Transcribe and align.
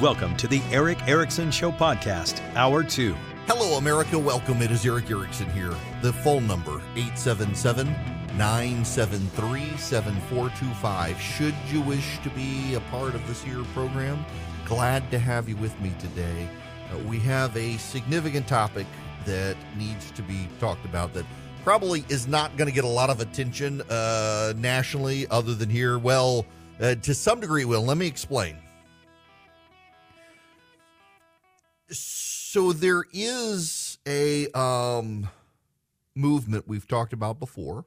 Welcome 0.00 0.36
to 0.36 0.46
the 0.46 0.62
Erick 0.70 1.08
Erickson 1.08 1.50
Show 1.50 1.72
podcast, 1.72 2.40
Hour 2.54 2.84
2. 2.84 3.16
Hello, 3.48 3.78
America. 3.78 4.16
Welcome. 4.16 4.62
It 4.62 4.70
is 4.70 4.86
Erick 4.86 5.10
Erickson 5.10 5.50
here. 5.50 5.74
The 6.02 6.12
phone 6.12 6.46
number, 6.46 6.80
877 6.94 7.88
973 8.36 9.76
7425. 9.76 11.20
Should 11.20 11.54
you 11.72 11.80
wish 11.80 12.20
to 12.22 12.30
be 12.30 12.74
a 12.74 12.80
part 12.92 13.16
of 13.16 13.26
this 13.26 13.44
year 13.44 13.64
program, 13.74 14.24
glad 14.66 15.10
to 15.10 15.18
have 15.18 15.48
you 15.48 15.56
with 15.56 15.76
me 15.80 15.92
today. 15.98 16.48
Uh, 16.92 16.98
we 16.98 17.18
have 17.18 17.56
a 17.56 17.76
significant 17.78 18.46
topic 18.46 18.86
that 19.24 19.56
needs 19.76 20.12
to 20.12 20.22
be 20.22 20.48
talked 20.60 20.84
about 20.84 21.12
that 21.14 21.26
probably 21.64 22.04
is 22.08 22.28
not 22.28 22.56
going 22.56 22.68
to 22.68 22.74
get 22.74 22.84
a 22.84 22.88
lot 22.88 23.10
of 23.10 23.20
attention 23.20 23.82
uh, 23.90 24.52
nationally 24.56 25.26
other 25.28 25.54
than 25.54 25.68
here. 25.68 25.98
Well, 25.98 26.46
uh, 26.80 26.94
to 26.94 27.14
some 27.14 27.40
degree, 27.40 27.64
will. 27.64 27.82
Let 27.82 27.96
me 27.96 28.06
explain. 28.06 28.58
So 31.90 32.72
there 32.72 33.04
is 33.12 33.98
a 34.06 34.48
um, 34.52 35.28
movement 36.14 36.68
we've 36.68 36.86
talked 36.86 37.12
about 37.12 37.38
before 37.38 37.84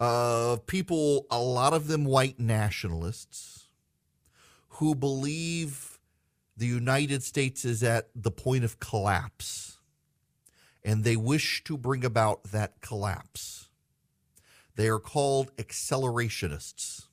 of 0.00 0.66
people, 0.66 1.26
a 1.30 1.38
lot 1.38 1.72
of 1.72 1.86
them 1.86 2.04
white 2.04 2.40
nationalists, 2.40 3.68
who 4.68 4.96
believe 4.96 6.00
the 6.56 6.66
United 6.66 7.22
States 7.22 7.64
is 7.64 7.84
at 7.84 8.08
the 8.14 8.30
point 8.30 8.64
of 8.64 8.80
collapse 8.80 9.78
and 10.84 11.04
they 11.04 11.16
wish 11.16 11.62
to 11.64 11.76
bring 11.76 12.04
about 12.04 12.42
that 12.44 12.80
collapse. 12.80 13.68
They 14.74 14.88
are 14.88 14.98
called 14.98 15.54
accelerationists. 15.56 17.06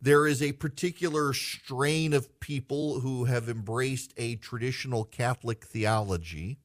There 0.00 0.26
is 0.26 0.42
a 0.42 0.52
particular 0.52 1.32
strain 1.32 2.12
of 2.12 2.38
people 2.40 3.00
who 3.00 3.24
have 3.24 3.48
embraced 3.48 4.12
a 4.16 4.36
traditional 4.36 5.04
Catholic 5.04 5.64
theology. 5.64 6.58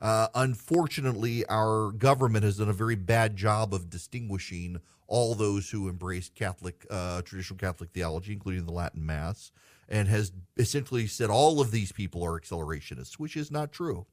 Uh, 0.00 0.28
unfortunately, 0.34 1.44
our 1.46 1.90
government 1.90 2.44
has 2.44 2.58
done 2.58 2.68
a 2.68 2.74
very 2.74 2.94
bad 2.94 3.36
job 3.36 3.74
of 3.74 3.90
distinguishing 3.90 4.80
all 5.06 5.34
those 5.34 5.70
who 5.70 5.88
embrace 5.88 6.30
Catholic, 6.32 6.86
uh, 6.88 7.20
traditional 7.22 7.58
Catholic 7.58 7.90
theology, 7.90 8.32
including 8.32 8.64
the 8.64 8.72
Latin 8.72 9.04
Mass, 9.04 9.50
and 9.88 10.08
has 10.08 10.32
essentially 10.56 11.08
said 11.08 11.28
all 11.28 11.60
of 11.60 11.72
these 11.72 11.90
people 11.90 12.22
are 12.22 12.40
accelerationists, 12.40 13.14
which 13.14 13.36
is 13.36 13.50
not 13.50 13.72
true. 13.72 14.06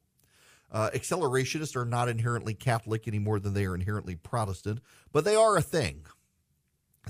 Uh, 0.70 0.90
accelerationists 0.92 1.76
are 1.76 1.84
not 1.84 2.08
inherently 2.08 2.52
Catholic 2.52 3.08
any 3.08 3.20
more 3.20 3.38
than 3.38 3.54
they 3.54 3.64
are 3.64 3.76
inherently 3.76 4.16
Protestant, 4.16 4.80
but 5.12 5.24
they 5.24 5.36
are 5.36 5.56
a 5.56 5.62
thing. 5.62 6.04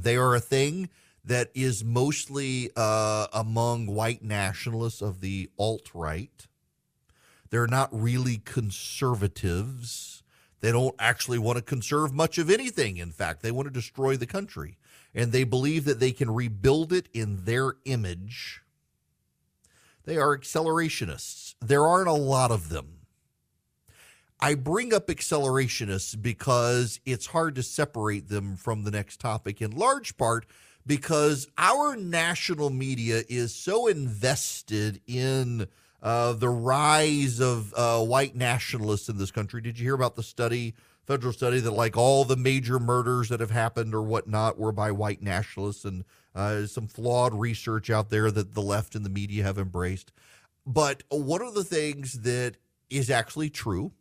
They 0.01 0.17
are 0.17 0.35
a 0.35 0.41
thing 0.41 0.89
that 1.25 1.51
is 1.55 1.85
mostly 1.85 2.71
uh, 2.77 3.27
among 3.33 3.87
white 3.87 4.23
nationalists 4.23 5.03
of 5.03 5.21
the 5.21 5.51
alt 5.59 5.91
right. 5.95 6.47
They're 7.51 7.67
not 7.67 7.89
really 7.93 8.39
conservatives. 8.39 10.23
They 10.61 10.73
don't 10.73 10.95
actually 10.99 11.39
want 11.39 11.57
to 11.57 11.63
conserve 11.63 12.13
much 12.13 12.39
of 12.39 12.51
anything. 12.51 12.97
In 12.97 13.13
fact, 13.13 13.43
they 13.43 13.51
want 13.51 13.67
to 13.67 13.73
destroy 13.73 14.17
the 14.17 14.27
country 14.27 14.79
and 15.15 15.33
they 15.33 15.45
believe 15.45 15.85
that 15.85 16.01
they 16.01 16.13
can 16.13 16.31
rebuild 16.31 16.93
it 16.93 17.09
in 17.13 17.45
their 17.45 17.75
image. 17.85 18.63
They 20.05 20.17
are 20.17 20.37
accelerationists. 20.37 21.55
There 21.61 21.87
aren't 21.87 22.09
a 22.09 22.13
lot 22.13 22.51
of 22.51 22.69
them. 22.69 22.98
I 24.41 24.55
bring 24.55 24.95
up 24.95 25.09
accelerationists 25.09 26.21
because 26.21 27.01
it's 27.05 27.27
hard 27.27 27.55
to 27.57 27.63
separate 27.63 28.29
them 28.29 28.57
from 28.57 28.85
the 28.85 28.91
next 28.91 29.19
topic, 29.21 29.61
in 29.61 29.73
large 29.73 30.17
part 30.17 30.47
because 30.87 31.49
our 31.59 31.97
national 31.97 32.71
media 32.71 33.23
is 33.29 33.55
so 33.55 33.89
invested 33.89 35.01
in 35.07 35.67
uh, 36.03 36.33
the 36.33 36.49
rise 36.49 37.41
of 37.41 37.75
uh, 37.77 38.03
white 38.03 38.37
nationalists 38.37 39.09
in 39.09 39.19
this 39.19 39.31
country. 39.31 39.61
Did 39.61 39.79
you 39.79 39.85
hear 39.85 39.95
about 39.95 40.17
the 40.17 40.23
study 40.23 40.75
federal 41.09 41.33
study 41.33 41.59
that 41.59 41.71
like 41.71 41.97
all 41.97 42.23
the 42.23 42.37
major 42.37 42.79
murders 42.79 43.31
that 43.31 43.41
have 43.41 43.51
happened 43.51 43.95
or 43.95 44.03
whatnot 44.03 44.59
were 44.59 44.71
by 44.71 44.91
white 44.91 45.23
nationalists 45.23 45.87
and 45.87 46.05
uh, 46.35 46.67
some 46.67 46.87
flawed 46.87 47.33
research 47.33 47.89
out 47.89 48.11
there 48.11 48.31
that 48.31 48.53
the 48.53 48.61
left 48.61 48.95
and 48.95 49.07
the 49.07 49.11
media 49.11 49.43
have 49.43 49.57
embraced. 49.57 50.13
But 50.67 51.03
one 51.09 51.41
of 51.41 51.55
the 51.55 51.65
things 51.65 52.21
that 52.21 52.57
is 52.91 53.11
actually 53.11 53.49
true, 53.49 53.93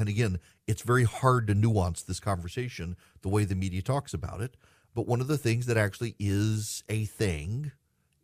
and 0.00 0.08
again, 0.08 0.40
it's 0.66 0.80
very 0.82 1.04
hard 1.04 1.46
to 1.46 1.54
nuance 1.54 2.02
this 2.02 2.20
conversation 2.20 2.96
the 3.20 3.28
way 3.28 3.44
the 3.44 3.54
media 3.54 3.82
talks 3.82 4.14
about 4.14 4.40
it. 4.40 4.56
But 4.94 5.06
one 5.06 5.20
of 5.20 5.28
the 5.28 5.38
things 5.38 5.66
that 5.66 5.76
actually 5.76 6.16
is 6.18 6.82
a 6.88 7.04
thing 7.04 7.72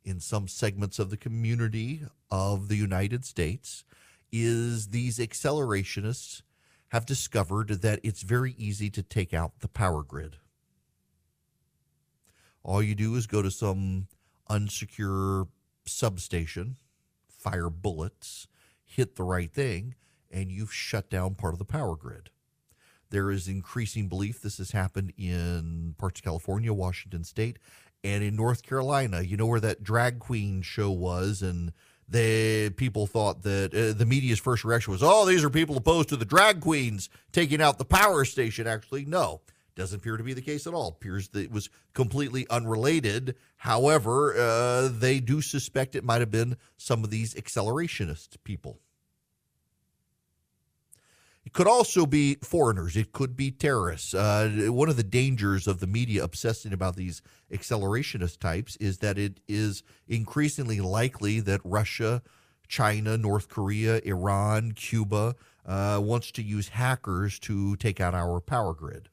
in 0.02 0.18
some 0.18 0.48
segments 0.48 0.98
of 0.98 1.10
the 1.10 1.16
community 1.16 2.02
of 2.30 2.68
the 2.68 2.76
United 2.76 3.24
States 3.24 3.84
is 4.32 4.88
these 4.88 5.18
accelerationists 5.18 6.42
have 6.88 7.04
discovered 7.04 7.68
that 7.68 8.00
it's 8.02 8.22
very 8.22 8.54
easy 8.56 8.88
to 8.90 9.02
take 9.02 9.34
out 9.34 9.60
the 9.60 9.68
power 9.68 10.02
grid. 10.02 10.36
All 12.62 12.82
you 12.82 12.94
do 12.94 13.14
is 13.16 13.26
go 13.26 13.42
to 13.42 13.50
some 13.50 14.06
unsecure 14.48 15.46
substation, 15.84 16.76
fire 17.28 17.70
bullets, 17.70 18.48
hit 18.84 19.16
the 19.16 19.24
right 19.24 19.52
thing, 19.52 19.94
and 20.30 20.50
you've 20.50 20.72
shut 20.72 21.10
down 21.10 21.34
part 21.34 21.54
of 21.54 21.58
the 21.58 21.64
power 21.64 21.96
grid. 21.96 22.30
There 23.10 23.30
is 23.30 23.48
increasing 23.48 24.08
belief 24.08 24.40
this 24.40 24.58
has 24.58 24.72
happened 24.72 25.12
in 25.16 25.94
parts 25.98 26.20
of 26.20 26.24
California, 26.24 26.72
Washington 26.72 27.24
State, 27.24 27.58
and 28.02 28.22
in 28.22 28.36
North 28.36 28.62
Carolina. 28.62 29.22
You 29.22 29.36
know 29.36 29.46
where 29.46 29.60
that 29.60 29.82
drag 29.82 30.18
queen 30.18 30.62
show 30.62 30.90
was, 30.90 31.42
and 31.42 31.72
the 32.08 32.70
people 32.70 33.06
thought 33.06 33.42
that 33.42 33.74
uh, 33.74 33.96
the 33.96 34.06
media's 34.06 34.38
first 34.38 34.64
reaction 34.64 34.92
was, 34.92 35.02
"Oh, 35.02 35.24
these 35.24 35.44
are 35.44 35.50
people 35.50 35.76
opposed 35.76 36.08
to 36.10 36.16
the 36.16 36.24
drag 36.24 36.60
queens 36.60 37.08
taking 37.32 37.60
out 37.60 37.78
the 37.78 37.84
power 37.84 38.24
station." 38.24 38.66
Actually, 38.66 39.04
no, 39.04 39.40
doesn't 39.76 39.98
appear 39.98 40.16
to 40.16 40.24
be 40.24 40.34
the 40.34 40.42
case 40.42 40.66
at 40.66 40.74
all. 40.74 40.88
Appears 40.88 41.28
that 41.28 41.44
it 41.44 41.52
was 41.52 41.68
completely 41.94 42.46
unrelated. 42.48 43.36
However, 43.56 44.36
uh, 44.36 44.88
they 44.88 45.20
do 45.20 45.40
suspect 45.40 45.94
it 45.94 46.04
might 46.04 46.20
have 46.20 46.30
been 46.30 46.56
some 46.76 47.04
of 47.04 47.10
these 47.10 47.34
accelerationist 47.34 48.36
people. 48.42 48.80
Could 51.56 51.68
also 51.68 52.04
be 52.04 52.34
foreigners. 52.42 52.98
It 52.98 53.12
could 53.12 53.34
be 53.34 53.50
terrorists. 53.50 54.12
Uh, 54.12 54.66
one 54.68 54.90
of 54.90 54.98
the 54.98 55.02
dangers 55.02 55.66
of 55.66 55.80
the 55.80 55.86
media 55.86 56.22
obsessing 56.22 56.74
about 56.74 56.96
these 56.96 57.22
accelerationist 57.50 58.40
types 58.40 58.76
is 58.76 58.98
that 58.98 59.16
it 59.16 59.40
is 59.48 59.82
increasingly 60.06 60.82
likely 60.82 61.40
that 61.40 61.62
Russia, 61.64 62.22
China, 62.68 63.16
North 63.16 63.48
Korea, 63.48 64.02
Iran, 64.04 64.72
Cuba 64.72 65.34
uh, 65.64 65.98
wants 66.02 66.30
to 66.32 66.42
use 66.42 66.68
hackers 66.68 67.38
to 67.38 67.74
take 67.76 68.02
out 68.02 68.14
our 68.14 68.38
power 68.42 68.74
grid. 68.74 69.08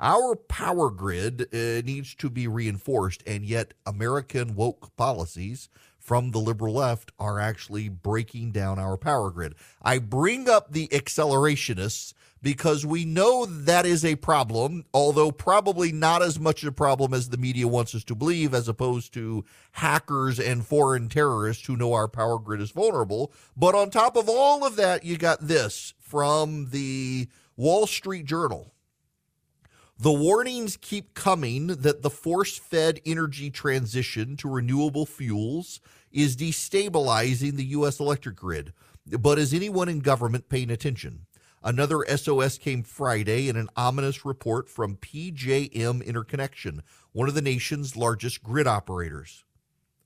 Our 0.00 0.34
power 0.34 0.90
grid 0.90 1.42
uh, 1.54 1.82
needs 1.86 2.16
to 2.16 2.28
be 2.28 2.48
reinforced, 2.48 3.22
and 3.28 3.44
yet 3.44 3.74
American 3.86 4.56
woke 4.56 4.96
policies 4.96 5.68
from 6.06 6.30
the 6.30 6.38
liberal 6.38 6.74
left 6.74 7.10
are 7.18 7.40
actually 7.40 7.88
breaking 7.88 8.52
down 8.52 8.78
our 8.78 8.96
power 8.96 9.28
grid. 9.32 9.56
I 9.82 9.98
bring 9.98 10.48
up 10.48 10.70
the 10.70 10.86
accelerationists 10.88 12.14
because 12.40 12.86
we 12.86 13.04
know 13.04 13.44
that 13.44 13.84
is 13.84 14.04
a 14.04 14.14
problem, 14.14 14.84
although 14.94 15.32
probably 15.32 15.90
not 15.90 16.22
as 16.22 16.38
much 16.38 16.62
a 16.62 16.70
problem 16.70 17.12
as 17.12 17.30
the 17.30 17.36
media 17.36 17.66
wants 17.66 17.92
us 17.92 18.04
to 18.04 18.14
believe, 18.14 18.54
as 18.54 18.68
opposed 18.68 19.12
to 19.14 19.44
hackers 19.72 20.38
and 20.38 20.64
foreign 20.64 21.08
terrorists 21.08 21.66
who 21.66 21.76
know 21.76 21.92
our 21.92 22.06
power 22.06 22.38
grid 22.38 22.60
is 22.60 22.70
vulnerable. 22.70 23.32
But 23.56 23.74
on 23.74 23.90
top 23.90 24.16
of 24.16 24.28
all 24.28 24.64
of 24.64 24.76
that, 24.76 25.04
you 25.04 25.18
got 25.18 25.48
this 25.48 25.92
from 25.98 26.70
the 26.70 27.26
Wall 27.56 27.88
Street 27.88 28.26
Journal. 28.26 28.72
The 29.98 30.12
warnings 30.12 30.76
keep 30.76 31.14
coming 31.14 31.68
that 31.68 32.02
the 32.02 32.10
force 32.10 32.58
fed 32.58 33.00
energy 33.06 33.50
transition 33.50 34.36
to 34.36 34.48
renewable 34.48 35.06
fuels 35.06 35.80
is 36.12 36.36
destabilizing 36.36 37.56
the 37.56 37.64
U.S. 37.66 38.00
electric 38.00 38.36
grid. 38.36 38.72
But 39.06 39.38
is 39.38 39.54
anyone 39.54 39.88
in 39.88 40.00
government 40.00 40.48
paying 40.48 40.70
attention? 40.70 41.26
Another 41.62 42.04
SOS 42.16 42.58
came 42.58 42.82
Friday 42.82 43.48
in 43.48 43.56
an 43.56 43.68
ominous 43.76 44.24
report 44.24 44.68
from 44.68 44.96
PJM 44.96 46.04
Interconnection, 46.04 46.82
one 47.12 47.28
of 47.28 47.34
the 47.34 47.42
nation's 47.42 47.96
largest 47.96 48.42
grid 48.42 48.66
operators. 48.66 49.44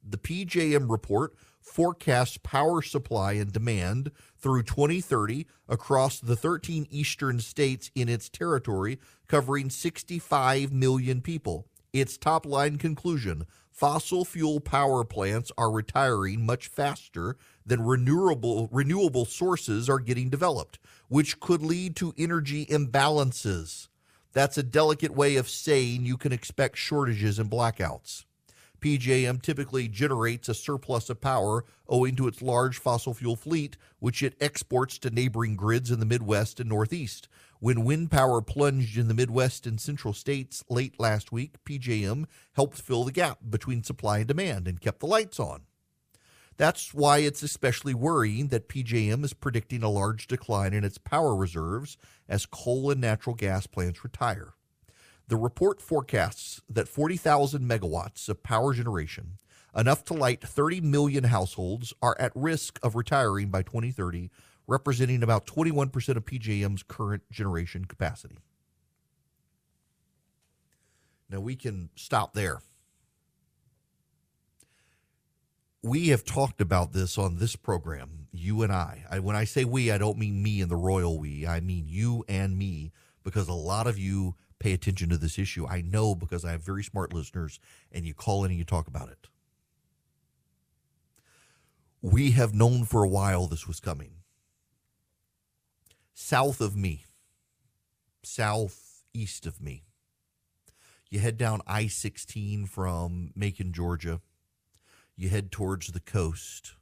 The 0.03 0.17
PJM 0.17 0.91
report 0.91 1.35
forecasts 1.61 2.39
power 2.43 2.83
supply 2.83 3.33
and 3.33 3.53
demand 3.53 4.11
through 4.39 4.63
2030 4.63 5.47
across 5.69 6.19
the 6.19 6.37
13 6.37 6.87
eastern 6.91 7.41
states 7.41 7.91
in 7.95 8.09
its 8.09 8.29
territory, 8.29 8.99
covering 9.29 9.69
65 9.69 10.73
million 10.73 11.21
people. 11.21 11.67
Its 11.93 12.17
top 12.17 12.47
line 12.47 12.79
conclusion 12.79 13.47
fossil 13.73 14.25
fuel 14.25 14.61
power 14.61 15.03
plants 15.05 15.51
are 15.59 15.73
retiring 15.73 16.47
much 16.47 16.69
faster 16.69 17.37
than 17.67 17.83
renewable 17.83 18.69
renewable 18.71 19.25
sources 19.25 19.89
are 19.89 19.99
getting 19.99 20.31
developed, 20.31 20.79
which 21.09 21.41
could 21.41 21.63
lead 21.63 21.97
to 21.97 22.15
energy 22.17 22.65
imbalances. 22.67 23.89
That's 24.33 24.57
a 24.57 24.63
delicate 24.63 25.13
way 25.13 25.35
of 25.35 25.49
saying 25.49 26.05
you 26.05 26.17
can 26.17 26.33
expect 26.33 26.77
shortages 26.77 27.41
and 27.41 27.51
blackouts. 27.51 28.25
PJM 28.81 29.43
typically 29.43 29.89
generates 29.89 30.49
a 30.49 30.55
surplus 30.55 31.11
of 31.11 31.21
power 31.21 31.65
owing 31.89 32.17
to 32.17 32.29
its 32.29 32.41
large 32.41 32.79
fossil 32.79 33.13
fuel 33.13 33.37
fleet, 33.37 33.77
which 33.99 34.23
it 34.23 34.37
exports 34.41 34.99
to 34.99 35.11
neighboring 35.11 35.57
grids 35.57 35.91
in 35.91 36.01
the 36.01 36.07
Midwest 36.07 36.61
and 36.61 36.69
Northeast. 36.69 37.29
When 37.63 37.85
wind 37.85 38.11
power 38.11 38.41
plunged 38.41 38.97
in 38.97 39.09
the 39.09 39.15
Midwest 39.15 39.67
and 39.67 39.79
central 39.79 40.15
states 40.15 40.65
late 40.71 40.99
last 40.99 41.31
week, 41.31 41.63
PJM 41.67 42.25
helped 42.55 42.79
fill 42.79 43.05
the 43.05 43.13
gap 43.13 43.41
between 43.51 43.85
supply 43.85 44.21
and 44.21 44.27
demand 44.27 44.67
and 44.67 44.81
kept 44.81 45.01
the 45.01 45.07
lights 45.07 45.39
on. 45.39 45.65
That's 46.57 46.95
why 46.95 47.19
it's 47.19 47.43
especially 47.43 47.93
worrying 47.93 48.49
that 48.49 48.71
PJM 48.71 49.25
is 49.25 49.35
predicting 49.35 49.83
a 49.83 49.91
large 49.91 50.27
decline 50.27 50.73
in 50.73 50.85
its 50.85 50.97
power 50.97 51.37
reserves 51.37 51.99
as 52.27 52.47
coal 52.47 52.91
and 52.91 53.01
natural 53.01 53.37
gas 53.37 53.67
plants 53.67 54.05
retire. 54.05 54.55
The 55.29 55.37
report 55.37 55.83
forecasts 55.83 56.63
that 56.67 56.89
40,000 56.89 57.61
megawatts 57.61 58.31
of 58.31 58.43
power 58.43 58.73
generation, 58.73 59.37
enough 59.77 60.03
to 60.07 60.15
light 60.15 60.41
30 60.41 60.81
million 60.81 61.25
households, 61.25 61.93
are 62.01 62.17
at 62.19 62.33
risk 62.35 62.79
of 62.83 62.95
retiring 62.95 63.51
by 63.51 63.63
2030, 63.63 64.31
representing 64.71 65.25
about 65.25 65.47
21% 65.47 66.17
of 66.17 66.25
PJM's 66.25 66.85
current 66.85 67.25
generation 67.33 67.85
capacity. 67.85 68.39
Now 71.29 71.41
we 71.41 71.57
can 71.57 71.91
stop 71.97 72.35
there. 72.35 72.61
We 75.83 76.09
have 76.09 76.25
talked 76.25 76.61
about 76.61 76.93
this 76.93 77.19
on 77.19 77.39
this 77.39 77.57
program, 77.57 78.29
you 78.33 78.63
and 78.63 78.73
I. 78.73 79.05
I. 79.11 79.19
When 79.19 79.35
I 79.35 79.45
say 79.45 79.65
we, 79.65 79.91
I 79.91 79.99
don't 79.99 80.19
mean 80.19 80.41
me 80.41 80.61
and 80.61 80.71
the 80.71 80.77
royal 80.77 81.19
we. 81.19 81.49
I 81.49 81.59
mean 81.59 81.87
you 81.89 82.25
and 82.29 82.57
me, 82.57 82.93
because 83.25 83.49
a 83.49 83.55
lot 83.55 83.89
of 83.89 83.99
you 83.99 84.37
pay 84.61 84.73
attention 84.73 85.09
to 85.09 85.17
this 85.17 85.37
issue. 85.39 85.67
I 85.67 85.81
know 85.81 86.15
because 86.15 86.45
I 86.45 86.53
have 86.53 86.63
very 86.63 86.85
smart 86.85 87.13
listeners 87.13 87.59
and 87.91 88.07
you 88.07 88.15
call 88.15 88.45
in 88.45 88.51
and 88.53 88.59
you 88.59 88.65
talk 88.65 88.87
about 88.87 89.09
it. 89.09 89.27
We 92.03 92.33
have 92.33 92.55
known 92.55 92.85
for 92.85 93.03
a 93.03 93.09
while 93.09 93.47
this 93.47 93.67
was 93.67 93.81
coming. 93.81 94.20
South 96.23 96.61
of 96.61 96.77
me, 96.77 97.07
southeast 98.23 99.47
of 99.47 99.61
me, 99.61 99.85
you 101.09 101.19
head 101.19 101.39
down 101.39 101.63
I 101.67 101.87
16 101.87 102.67
from 102.67 103.33
Macon, 103.35 103.73
Georgia. 103.73 104.21
You 105.17 105.31
head 105.31 105.51
towards 105.51 105.89
the 105.89 105.99
coast. 105.99 106.75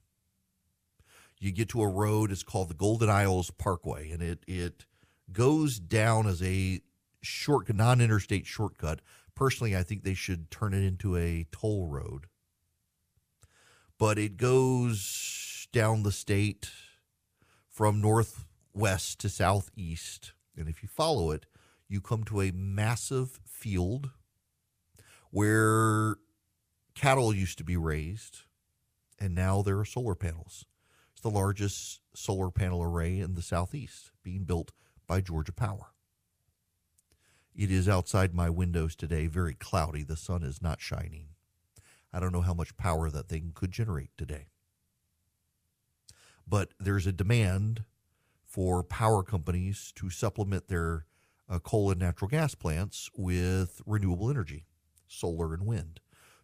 You 1.38 1.52
get 1.52 1.68
to 1.70 1.82
a 1.82 1.88
road, 1.88 2.32
it's 2.32 2.42
called 2.42 2.68
the 2.68 2.74
Golden 2.74 3.08
Isles 3.08 3.50
Parkway, 3.52 4.10
and 4.10 4.22
it, 4.22 4.40
it 4.48 4.84
goes 5.32 5.78
down 5.78 6.26
as 6.26 6.42
a 6.42 6.80
short 7.22 7.72
non-interstate 7.72 8.44
shortcut. 8.44 9.00
Personally, 9.36 9.74
I 9.74 9.84
think 9.84 10.02
they 10.02 10.14
should 10.14 10.50
turn 10.50 10.74
it 10.74 10.82
into 10.82 11.16
a 11.16 11.46
toll 11.52 11.86
road. 11.86 12.26
But 13.98 14.18
it 14.18 14.36
goes 14.36 15.68
down 15.72 16.02
the 16.02 16.12
state 16.12 16.70
from 17.68 18.02
northwest 18.78 19.18
to 19.20 19.28
southeast. 19.28 20.32
And 20.56 20.68
if 20.68 20.82
you 20.82 20.88
follow 20.88 21.32
it, 21.32 21.46
you 21.88 22.00
come 22.00 22.22
to 22.24 22.40
a 22.40 22.52
massive 22.52 23.40
field 23.44 24.10
where 25.30 26.16
cattle 26.94 27.34
used 27.34 27.58
to 27.58 27.64
be 27.64 27.76
raised, 27.76 28.42
and 29.18 29.34
now 29.34 29.62
there 29.62 29.78
are 29.78 29.84
solar 29.84 30.14
panels. 30.14 30.64
It's 31.12 31.20
the 31.20 31.30
largest 31.30 32.00
solar 32.14 32.50
panel 32.50 32.82
array 32.82 33.18
in 33.18 33.34
the 33.34 33.42
southeast, 33.42 34.12
being 34.22 34.44
built 34.44 34.70
by 35.06 35.20
Georgia 35.20 35.52
Power. 35.52 35.92
It 37.54 37.72
is 37.72 37.88
outside 37.88 38.32
my 38.32 38.48
windows 38.48 38.94
today, 38.94 39.26
very 39.26 39.54
cloudy. 39.54 40.04
The 40.04 40.16
sun 40.16 40.44
is 40.44 40.62
not 40.62 40.80
shining. 40.80 41.30
I 42.12 42.20
don't 42.20 42.32
know 42.32 42.42
how 42.42 42.54
much 42.54 42.76
power 42.76 43.10
that 43.10 43.28
thing 43.28 43.50
could 43.54 43.72
generate 43.72 44.10
today. 44.16 44.46
But 46.46 46.72
there's 46.78 47.06
a 47.06 47.12
demand 47.12 47.84
for 48.48 48.82
power 48.82 49.22
companies 49.22 49.92
to 49.96 50.10
supplement 50.10 50.68
their 50.68 51.04
uh, 51.48 51.58
coal 51.58 51.90
and 51.90 52.00
natural 52.00 52.28
gas 52.28 52.54
plants 52.54 53.10
with 53.14 53.80
renewable 53.86 54.30
energy, 54.30 54.64
solar 55.06 55.54
and 55.54 55.66
wind. 55.66 56.00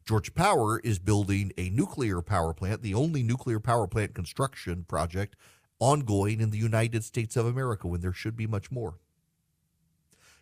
Georgia 0.07 0.33
Power 0.33 0.81
is 0.81 0.99
building 0.99 1.51
a 1.57 1.71
nuclear 1.71 2.21
power 2.21 2.53
plant, 2.53 2.83
the 2.83 2.95
only 2.95 3.23
nuclear 3.23 3.59
power 3.59 3.87
plant 3.87 4.15
construction 4.15 4.85
project 4.85 5.35
ongoing 5.81 6.41
in 6.41 6.51
the 6.51 6.59
United 6.59 7.03
States 7.03 7.37
of 7.37 7.47
America 7.47 7.89
when 7.89 8.03
there 8.03 8.13
should 8.13 8.37
be 8.37 8.47
much 8.47 8.71
more 8.71 8.99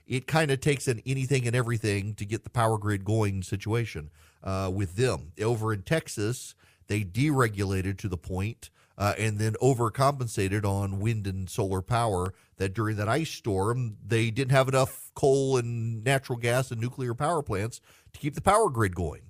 it 0.07 0.27
kind 0.27 0.51
of 0.51 0.61
takes 0.61 0.89
an 0.89 1.01
anything 1.07 1.47
and 1.47 1.55
everything 1.55 2.15
to 2.15 2.25
get 2.25 2.45
the 2.45 2.51
power 2.51 2.79
grid 2.79 3.05
going 3.05 3.43
situation 3.43 4.11
uh, 4.43 4.71
with 4.73 4.97
them. 4.97 5.33
Over 5.41 5.73
in 5.73 5.83
Texas, 5.83 6.55
they 6.89 7.03
deregulated 7.03 7.99
to 7.99 8.09
the 8.09 8.17
point, 8.17 8.71
uh, 9.03 9.15
and 9.19 9.39
then 9.39 9.55
overcompensated 9.55 10.65
on 10.65 11.01
wind 11.01 11.27
and 11.27 11.51
solar 11.51 11.83
power 11.83 12.33
that 12.59 12.73
during 12.73 12.97
that 12.97 13.09
ice 13.09 13.33
storm, 13.33 13.97
they 14.07 14.31
didn't 14.31 14.53
have 14.53 14.69
enough 14.69 15.11
coal 15.17 15.57
and 15.57 16.05
natural 16.05 16.39
gas 16.39 16.71
and 16.71 16.81
nuclear 16.81 17.13
power 17.13 17.43
plants 17.43 17.81
to 18.13 18.21
keep 18.21 18.37
the 18.37 18.41
power 18.41 18.71
grid 18.71 18.95
going. 18.95 19.23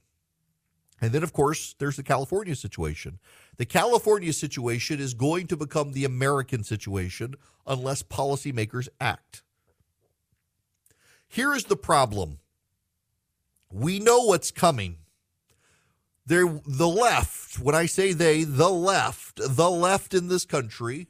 And 1.01 1.13
then, 1.13 1.23
of 1.23 1.33
course, 1.33 1.75
there's 1.79 1.97
the 1.97 2.03
California 2.03 2.55
situation. 2.55 3.19
The 3.57 3.65
California 3.65 4.35
situation 4.35 5.01
is 5.01 5.15
going 5.15 5.47
to 5.47 5.57
become 5.57 5.93
the 5.93 6.05
American 6.05 6.65
situation 6.65 7.35
unless 7.67 8.03
policymakers 8.03 8.89
act. 9.01 9.43
Here 11.27 11.55
is 11.55 11.65
the 11.65 11.77
problem 11.77 12.41
we 13.71 14.01
know 14.01 14.19
what's 14.25 14.51
coming. 14.51 14.99
They're 16.25 16.61
the 16.67 16.89
left, 16.89 17.59
when 17.59 17.75
I 17.75 17.87
say 17.87 18.13
they, 18.13 18.45
the 18.45 18.71
left, 18.71 19.41
the 19.43 19.71
left 19.71 20.15
in 20.15 20.29
this 20.29 20.45
country 20.45 21.09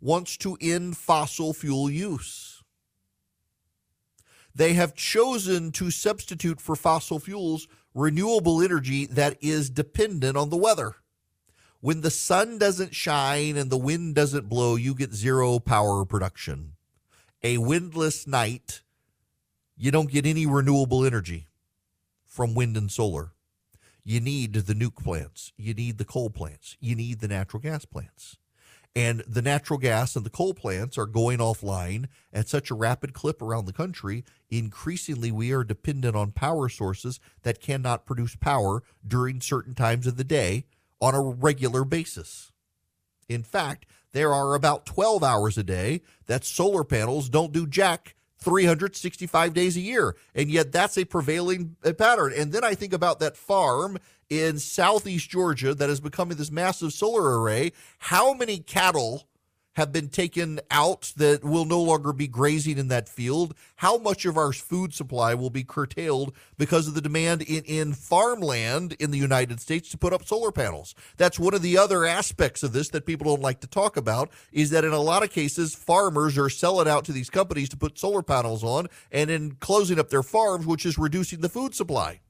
wants 0.00 0.36
to 0.38 0.56
end 0.60 0.96
fossil 0.96 1.52
fuel 1.52 1.90
use. 1.90 2.62
They 4.54 4.74
have 4.74 4.94
chosen 4.94 5.72
to 5.72 5.90
substitute 5.90 6.60
for 6.60 6.76
fossil 6.76 7.18
fuels 7.18 7.68
renewable 7.94 8.62
energy 8.62 9.06
that 9.06 9.36
is 9.40 9.68
dependent 9.68 10.36
on 10.36 10.50
the 10.50 10.56
weather. 10.56 10.96
When 11.80 12.02
the 12.02 12.10
sun 12.10 12.58
doesn't 12.58 12.94
shine 12.94 13.56
and 13.56 13.70
the 13.70 13.78
wind 13.78 14.14
doesn't 14.14 14.48
blow, 14.48 14.76
you 14.76 14.94
get 14.94 15.14
zero 15.14 15.58
power 15.58 16.04
production. 16.04 16.74
A 17.42 17.58
windless 17.58 18.26
night 18.26 18.82
you 19.76 19.90
don't 19.90 20.10
get 20.10 20.26
any 20.26 20.46
renewable 20.46 21.06
energy 21.06 21.48
from 22.26 22.54
wind 22.54 22.76
and 22.76 22.90
solar. 22.90 23.32
You 24.04 24.20
need 24.20 24.54
the 24.54 24.74
nuke 24.74 25.02
plants. 25.02 25.52
You 25.56 25.74
need 25.74 25.98
the 25.98 26.04
coal 26.04 26.30
plants. 26.30 26.76
You 26.80 26.94
need 26.94 27.20
the 27.20 27.28
natural 27.28 27.60
gas 27.60 27.84
plants. 27.84 28.36
And 28.96 29.22
the 29.26 29.42
natural 29.42 29.78
gas 29.78 30.16
and 30.16 30.26
the 30.26 30.30
coal 30.30 30.52
plants 30.52 30.98
are 30.98 31.06
going 31.06 31.38
offline 31.38 32.06
at 32.32 32.48
such 32.48 32.70
a 32.70 32.74
rapid 32.74 33.12
clip 33.12 33.40
around 33.40 33.66
the 33.66 33.72
country. 33.72 34.24
Increasingly, 34.50 35.30
we 35.30 35.52
are 35.52 35.62
dependent 35.62 36.16
on 36.16 36.32
power 36.32 36.68
sources 36.68 37.20
that 37.42 37.60
cannot 37.60 38.04
produce 38.04 38.34
power 38.34 38.82
during 39.06 39.40
certain 39.40 39.74
times 39.74 40.08
of 40.08 40.16
the 40.16 40.24
day 40.24 40.64
on 41.00 41.14
a 41.14 41.22
regular 41.22 41.84
basis. 41.84 42.50
In 43.28 43.44
fact, 43.44 43.86
there 44.12 44.34
are 44.34 44.56
about 44.56 44.86
12 44.86 45.22
hours 45.22 45.56
a 45.56 45.62
day 45.62 46.02
that 46.26 46.44
solar 46.44 46.82
panels 46.82 47.28
don't 47.28 47.52
do 47.52 47.68
jack 47.68 48.16
365 48.40 49.54
days 49.54 49.76
a 49.76 49.80
year. 49.80 50.16
And 50.34 50.50
yet 50.50 50.72
that's 50.72 50.96
a 50.96 51.04
prevailing 51.04 51.76
uh, 51.84 51.92
pattern. 51.92 52.32
And 52.36 52.52
then 52.52 52.64
I 52.64 52.74
think 52.74 52.92
about 52.92 53.20
that 53.20 53.36
farm 53.36 53.98
in 54.28 54.58
southeast 54.58 55.28
Georgia 55.28 55.74
that 55.74 55.90
is 55.90 56.00
becoming 56.00 56.36
this 56.36 56.50
massive 56.50 56.92
solar 56.92 57.40
array. 57.40 57.72
How 57.98 58.32
many 58.32 58.58
cattle 58.58 59.26
have 59.80 59.92
been 59.92 60.10
taken 60.10 60.60
out 60.70 61.10
that 61.16 61.42
will 61.42 61.64
no 61.64 61.80
longer 61.80 62.12
be 62.12 62.28
grazing 62.28 62.76
in 62.76 62.88
that 62.88 63.08
field? 63.08 63.54
How 63.76 63.96
much 63.96 64.26
of 64.26 64.36
our 64.36 64.52
food 64.52 64.92
supply 64.92 65.32
will 65.32 65.48
be 65.48 65.64
curtailed 65.64 66.34
because 66.58 66.86
of 66.86 66.92
the 66.92 67.00
demand 67.00 67.40
in, 67.40 67.64
in 67.64 67.94
farmland 67.94 68.94
in 69.00 69.10
the 69.10 69.16
United 69.16 69.58
States 69.58 69.88
to 69.88 69.96
put 69.96 70.12
up 70.12 70.26
solar 70.26 70.52
panels? 70.52 70.94
That's 71.16 71.38
one 71.38 71.54
of 71.54 71.62
the 71.62 71.78
other 71.78 72.04
aspects 72.04 72.62
of 72.62 72.74
this 72.74 72.90
that 72.90 73.06
people 73.06 73.24
don't 73.24 73.42
like 73.42 73.60
to 73.60 73.66
talk 73.66 73.96
about 73.96 74.30
is 74.52 74.68
that 74.68 74.84
in 74.84 74.92
a 74.92 75.00
lot 75.00 75.22
of 75.22 75.30
cases, 75.30 75.74
farmers 75.74 76.36
are 76.36 76.50
selling 76.50 76.86
out 76.86 77.06
to 77.06 77.12
these 77.12 77.30
companies 77.30 77.70
to 77.70 77.78
put 77.78 77.98
solar 77.98 78.22
panels 78.22 78.62
on 78.62 78.86
and 79.10 79.30
in 79.30 79.52
closing 79.60 79.98
up 79.98 80.10
their 80.10 80.22
farms, 80.22 80.66
which 80.66 80.84
is 80.84 80.98
reducing 80.98 81.40
the 81.40 81.48
food 81.48 81.74
supply 81.74 82.20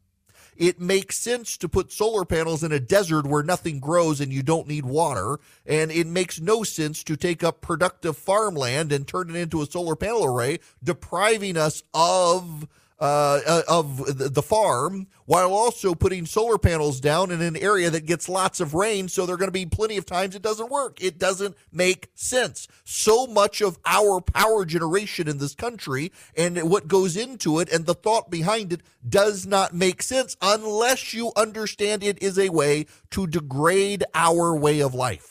it 0.60 0.78
makes 0.78 1.16
sense 1.16 1.56
to 1.56 1.70
put 1.70 1.90
solar 1.90 2.26
panels 2.26 2.62
in 2.62 2.70
a 2.70 2.78
desert 2.78 3.26
where 3.26 3.42
nothing 3.42 3.80
grows 3.80 4.20
and 4.20 4.30
you 4.30 4.42
don't 4.42 4.68
need 4.68 4.84
water. 4.84 5.40
And 5.64 5.90
it 5.90 6.06
makes 6.06 6.38
no 6.38 6.62
sense 6.64 7.02
to 7.04 7.16
take 7.16 7.42
up 7.42 7.62
productive 7.62 8.18
farmland 8.18 8.92
and 8.92 9.08
turn 9.08 9.30
it 9.30 9.36
into 9.36 9.62
a 9.62 9.66
solar 9.66 9.96
panel 9.96 10.22
array, 10.22 10.60
depriving 10.84 11.56
us 11.56 11.82
of 11.94 12.68
uh, 13.00 13.40
uh, 13.46 13.62
of 13.66 14.34
the 14.34 14.42
farm 14.42 15.06
while 15.24 15.52
also 15.52 15.94
putting 15.94 16.26
solar 16.26 16.58
panels 16.58 17.00
down 17.00 17.30
in 17.30 17.40
an 17.40 17.56
area 17.56 17.88
that 17.88 18.04
gets 18.04 18.28
lots 18.28 18.60
of 18.60 18.74
rain. 18.74 19.08
So 19.08 19.24
there 19.24 19.36
are 19.36 19.38
going 19.38 19.48
to 19.48 19.52
be 19.52 19.64
plenty 19.64 19.96
of 19.96 20.04
times 20.04 20.34
it 20.34 20.42
doesn't 20.42 20.70
work. 20.70 21.02
It 21.02 21.18
doesn't 21.18 21.56
make 21.72 22.10
sense. 22.14 22.68
So 22.84 23.26
much 23.26 23.60
of 23.60 23.78
our 23.86 24.20
power 24.20 24.64
generation 24.64 25.28
in 25.28 25.38
this 25.38 25.54
country 25.54 26.12
and 26.36 26.68
what 26.68 26.88
goes 26.88 27.16
into 27.16 27.58
it 27.58 27.72
and 27.72 27.86
the 27.86 27.94
thought 27.94 28.30
behind 28.30 28.72
it 28.72 28.82
does 29.08 29.46
not 29.46 29.72
make 29.74 30.02
sense 30.02 30.36
unless 30.42 31.14
you 31.14 31.32
understand 31.36 32.02
it 32.02 32.22
is 32.22 32.38
a 32.38 32.50
way 32.50 32.86
to 33.10 33.26
degrade 33.26 34.04
our 34.14 34.54
way 34.54 34.80
of 34.80 34.94
life. 34.94 35.29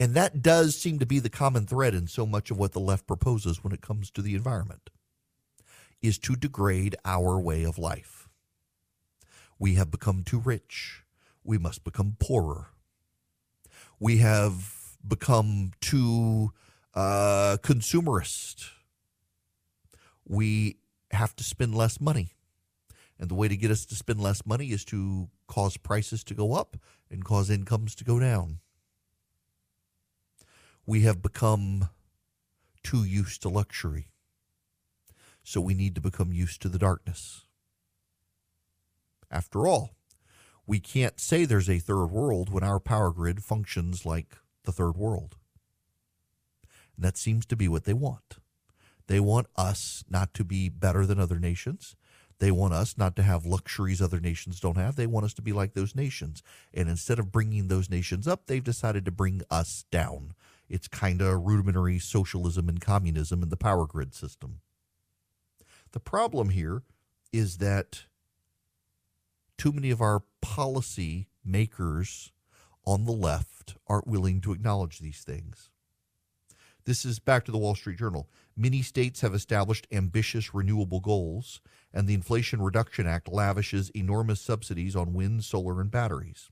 And 0.00 0.14
that 0.14 0.40
does 0.40 0.76
seem 0.76 0.98
to 0.98 1.06
be 1.06 1.18
the 1.18 1.28
common 1.28 1.66
thread 1.66 1.94
in 1.94 2.06
so 2.06 2.24
much 2.24 2.50
of 2.50 2.56
what 2.56 2.72
the 2.72 2.80
left 2.80 3.06
proposes 3.06 3.62
when 3.62 3.74
it 3.74 3.82
comes 3.82 4.10
to 4.12 4.22
the 4.22 4.34
environment 4.34 4.88
is 6.00 6.18
to 6.20 6.34
degrade 6.34 6.96
our 7.04 7.38
way 7.38 7.64
of 7.64 7.76
life. 7.76 8.30
We 9.58 9.74
have 9.74 9.90
become 9.90 10.24
too 10.24 10.38
rich. 10.38 11.04
We 11.44 11.58
must 11.58 11.84
become 11.84 12.16
poorer. 12.18 12.68
We 13.98 14.16
have 14.18 14.96
become 15.06 15.72
too 15.82 16.52
uh, 16.94 17.58
consumerist. 17.62 18.70
We 20.26 20.78
have 21.10 21.36
to 21.36 21.44
spend 21.44 21.74
less 21.74 22.00
money. 22.00 22.32
And 23.18 23.28
the 23.28 23.34
way 23.34 23.48
to 23.48 23.56
get 23.56 23.70
us 23.70 23.84
to 23.84 23.94
spend 23.94 24.18
less 24.18 24.46
money 24.46 24.68
is 24.68 24.82
to 24.86 25.28
cause 25.46 25.76
prices 25.76 26.24
to 26.24 26.34
go 26.34 26.54
up 26.54 26.78
and 27.10 27.22
cause 27.22 27.50
incomes 27.50 27.94
to 27.96 28.04
go 28.04 28.18
down 28.18 28.60
we 30.86 31.02
have 31.02 31.22
become 31.22 31.88
too 32.82 33.04
used 33.04 33.42
to 33.42 33.48
luxury. 33.48 34.08
So 35.42 35.60
we 35.60 35.74
need 35.74 35.94
to 35.94 36.00
become 36.00 36.32
used 36.32 36.62
to 36.62 36.68
the 36.68 36.78
darkness. 36.78 37.46
After 39.30 39.66
all, 39.66 39.90
we 40.66 40.80
can't 40.80 41.18
say 41.18 41.44
there's 41.44 41.70
a 41.70 41.78
third 41.78 42.06
world 42.06 42.52
when 42.52 42.62
our 42.62 42.80
power 42.80 43.10
grid 43.10 43.42
functions 43.42 44.04
like 44.04 44.36
the 44.64 44.72
third 44.72 44.96
world. 44.96 45.36
And 46.96 47.04
that 47.04 47.16
seems 47.16 47.46
to 47.46 47.56
be 47.56 47.68
what 47.68 47.84
they 47.84 47.94
want. 47.94 48.36
They 49.06 49.20
want 49.20 49.48
us 49.56 50.04
not 50.08 50.34
to 50.34 50.44
be 50.44 50.68
better 50.68 51.06
than 51.06 51.18
other 51.18 51.38
nations. 51.38 51.96
They 52.38 52.50
want 52.50 52.72
us 52.72 52.96
not 52.96 53.16
to 53.16 53.22
have 53.22 53.44
luxuries 53.44 54.00
other 54.00 54.20
nations 54.20 54.60
don't 54.60 54.76
have. 54.76 54.96
They 54.96 55.06
want 55.06 55.26
us 55.26 55.34
to 55.34 55.42
be 55.42 55.52
like 55.52 55.74
those 55.74 55.94
nations. 55.94 56.42
And 56.72 56.88
instead 56.88 57.18
of 57.18 57.32
bringing 57.32 57.68
those 57.68 57.90
nations 57.90 58.26
up, 58.26 58.46
they've 58.46 58.62
decided 58.62 59.04
to 59.04 59.10
bring 59.10 59.42
us 59.50 59.84
down 59.90 60.34
it's 60.70 60.86
kind 60.88 61.20
of 61.20 61.44
rudimentary 61.44 61.98
socialism 61.98 62.68
and 62.68 62.80
communism 62.80 63.42
in 63.42 63.48
the 63.48 63.56
power 63.56 63.86
grid 63.86 64.14
system. 64.14 64.60
The 65.92 66.00
problem 66.00 66.50
here 66.50 66.84
is 67.32 67.58
that 67.58 68.04
too 69.58 69.72
many 69.72 69.90
of 69.90 70.00
our 70.00 70.22
policy 70.40 71.26
makers 71.44 72.32
on 72.86 73.04
the 73.04 73.12
left 73.12 73.76
aren't 73.88 74.06
willing 74.06 74.40
to 74.42 74.52
acknowledge 74.52 75.00
these 75.00 75.22
things. 75.22 75.70
This 76.84 77.04
is 77.04 77.18
back 77.18 77.44
to 77.44 77.52
the 77.52 77.58
Wall 77.58 77.74
Street 77.74 77.98
Journal. 77.98 78.30
Many 78.56 78.80
states 78.82 79.20
have 79.20 79.34
established 79.34 79.86
ambitious 79.92 80.54
renewable 80.54 81.00
goals, 81.00 81.60
and 81.92 82.08
the 82.08 82.14
Inflation 82.14 82.62
Reduction 82.62 83.06
Act 83.06 83.28
lavishes 83.28 83.90
enormous 83.90 84.40
subsidies 84.40 84.96
on 84.96 85.12
wind, 85.12 85.44
solar, 85.44 85.80
and 85.80 85.90
batteries 85.90 86.50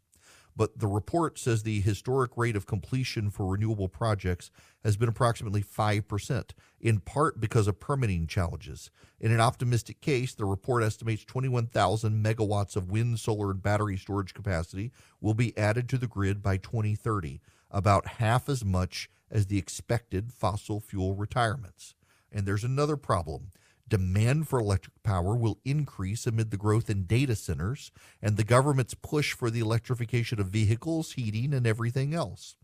but 0.59 0.77
the 0.81 0.89
report 0.89 1.39
says 1.39 1.63
the 1.63 1.81
historic 1.81 2.33
rate 2.37 2.57
of 2.57 2.67
completion 2.67 3.31
for 3.31 3.47
renewable 3.47 3.89
projects 3.89 4.51
has 4.83 4.97
been 4.97 5.09
approximately 5.09 5.63
5%, 5.63 6.51
in 6.81 6.99
part 6.99 7.39
because 7.39 7.69
of 7.69 7.79
permitting 7.79 8.27
challenges. 8.27 8.91
In 9.21 9.31
an 9.31 9.41
optimistic 9.41 10.01
case, 10.01 10.35
the 10.35 10.45
report 10.45 10.83
estimates 10.83 11.25
21,000 11.25 12.25
megawatts 12.25 12.75
of 12.75 12.91
wind, 12.91 13.21
solar, 13.21 13.53
and 13.53 13.63
battery 13.63 13.97
storage 13.97 14.35
capacity 14.35 14.91
will 15.21 15.33
be 15.33 15.57
added 15.57 15.89
to 15.91 15.97
the 15.97 16.09
grid 16.09 16.43
by 16.43 16.57
2030, 16.57 17.41
about 17.71 18.09
half 18.19 18.49
as 18.49 18.65
much 18.65 19.09
as 19.31 19.47
the 19.47 19.59
expected 19.59 20.33
fossil 20.33 20.81
fuel 20.81 21.15
retirements. 21.15 21.95
And 22.33 22.47
there's 22.47 22.65
another 22.65 22.97
problem 22.97 23.53
demand 23.89 24.49
for 24.49 24.59
electric 24.59 25.03
power 25.03 25.35
will 25.35 25.59
increase 25.65 26.27
amid 26.27 26.51
the 26.51 26.57
growth 26.57 26.91
in 26.91 27.05
data 27.05 27.35
centers 27.35 27.91
and 28.23 28.37
the 28.37 28.45
government's 28.45 28.95
push 28.95 29.33
for 29.33 29.51
the 29.51 29.61
electrification 29.61 30.41
of 30.41 30.49
vehicles, 30.49 31.13
heating, 31.13 31.55
and 31.55 31.67
everything 31.67 32.15
else. 32.15 32.57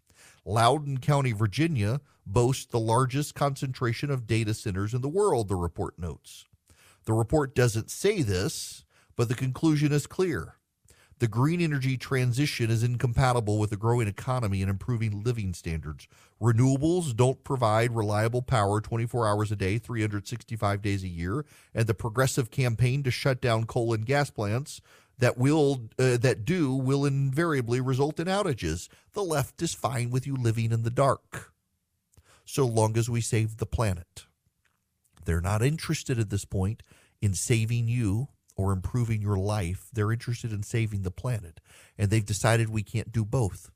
Loudoun 0.44 0.98
County, 0.98 1.32
Virginia 1.32 2.00
boasts 2.26 2.66
the 2.66 2.78
largest 2.78 3.34
concentration 3.34 4.10
of 4.10 4.26
data 4.26 4.54
centers 4.54 4.94
in 4.94 5.00
the 5.00 5.08
world, 5.08 5.48
the 5.48 5.56
report 5.56 5.98
notes. 5.98 6.44
The 7.04 7.12
report 7.12 7.54
doesn't 7.54 7.90
say 7.90 8.22
this, 8.22 8.84
but 9.16 9.28
the 9.28 9.34
conclusion 9.34 9.92
is 9.92 10.06
clear. 10.06 10.56
The 11.20 11.28
green 11.28 11.60
energy 11.60 11.96
transition 11.96 12.70
is 12.70 12.82
incompatible 12.82 13.58
with 13.58 13.72
a 13.72 13.76
growing 13.76 14.08
economy 14.08 14.62
and 14.62 14.70
improving 14.70 15.22
living 15.22 15.54
standards. 15.54 16.08
Renewables 16.40 17.14
don't 17.14 17.44
provide 17.44 17.94
reliable 17.94 18.42
power 18.42 18.80
24 18.80 19.26
hours 19.26 19.52
a 19.52 19.56
day, 19.56 19.78
365 19.78 20.82
days 20.82 21.04
a 21.04 21.08
year, 21.08 21.44
and 21.72 21.86
the 21.86 21.94
progressive 21.94 22.50
campaign 22.50 23.02
to 23.04 23.10
shut 23.10 23.40
down 23.40 23.64
coal 23.64 23.92
and 23.92 24.06
gas 24.06 24.30
plants 24.30 24.80
that 25.18 25.38
will 25.38 25.88
uh, 25.98 26.16
that 26.16 26.44
do 26.44 26.74
will 26.74 27.04
invariably 27.04 27.80
result 27.80 28.18
in 28.18 28.26
outages. 28.26 28.88
The 29.12 29.22
left 29.22 29.62
is 29.62 29.72
fine 29.72 30.10
with 30.10 30.26
you 30.26 30.36
living 30.36 30.72
in 30.72 30.82
the 30.82 30.90
dark 30.90 31.52
so 32.44 32.66
long 32.66 32.96
as 32.96 33.08
we 33.08 33.20
save 33.20 33.56
the 33.56 33.66
planet. 33.66 34.26
They're 35.24 35.40
not 35.40 35.62
interested 35.62 36.18
at 36.18 36.30
this 36.30 36.44
point 36.44 36.82
in 37.22 37.34
saving 37.34 37.88
you 37.88 38.28
or 38.56 38.72
improving 38.72 39.20
your 39.20 39.36
life. 39.36 39.88
They're 39.92 40.12
interested 40.12 40.52
in 40.52 40.62
saving 40.62 41.02
the 41.02 41.10
planet. 41.10 41.60
And 41.98 42.10
they've 42.10 42.24
decided 42.24 42.68
we 42.68 42.82
can't 42.82 43.12
do 43.12 43.24
both. 43.24 43.70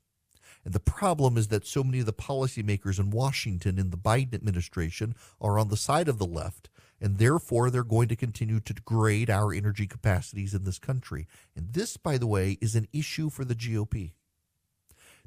And 0.65 0.73
the 0.73 0.79
problem 0.79 1.37
is 1.37 1.47
that 1.47 1.65
so 1.65 1.83
many 1.83 1.99
of 1.99 2.05
the 2.05 2.13
policymakers 2.13 2.99
in 2.99 3.11
Washington 3.11 3.79
in 3.79 3.91
the 3.91 3.97
Biden 3.97 4.33
administration 4.33 5.15
are 5.39 5.57
on 5.57 5.69
the 5.69 5.77
side 5.77 6.07
of 6.07 6.17
the 6.17 6.25
left. 6.25 6.69
And 7.01 7.17
therefore, 7.17 7.69
they're 7.69 7.83
going 7.83 8.09
to 8.09 8.15
continue 8.15 8.59
to 8.59 8.73
degrade 8.73 9.29
our 9.29 9.53
energy 9.53 9.87
capacities 9.87 10.53
in 10.53 10.65
this 10.65 10.79
country. 10.79 11.27
And 11.55 11.71
this, 11.73 11.95
by 11.95 12.17
the 12.17 12.27
way, 12.27 12.57
is 12.59 12.75
an 12.75 12.87
issue 12.91 13.29
for 13.29 13.45
the 13.45 13.55
GOP. 13.55 14.11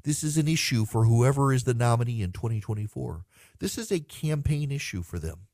This 0.03 0.23
is 0.23 0.37
an 0.37 0.47
issue 0.47 0.85
for 0.85 1.05
whoever 1.05 1.51
is 1.51 1.63
the 1.63 1.73
nominee 1.73 2.21
in 2.21 2.31
2024. 2.31 3.25
This 3.59 3.77
is 3.77 3.91
a 3.91 4.01
campaign 4.01 4.71
issue 4.71 5.01
for 5.01 5.17
them. 5.17 5.47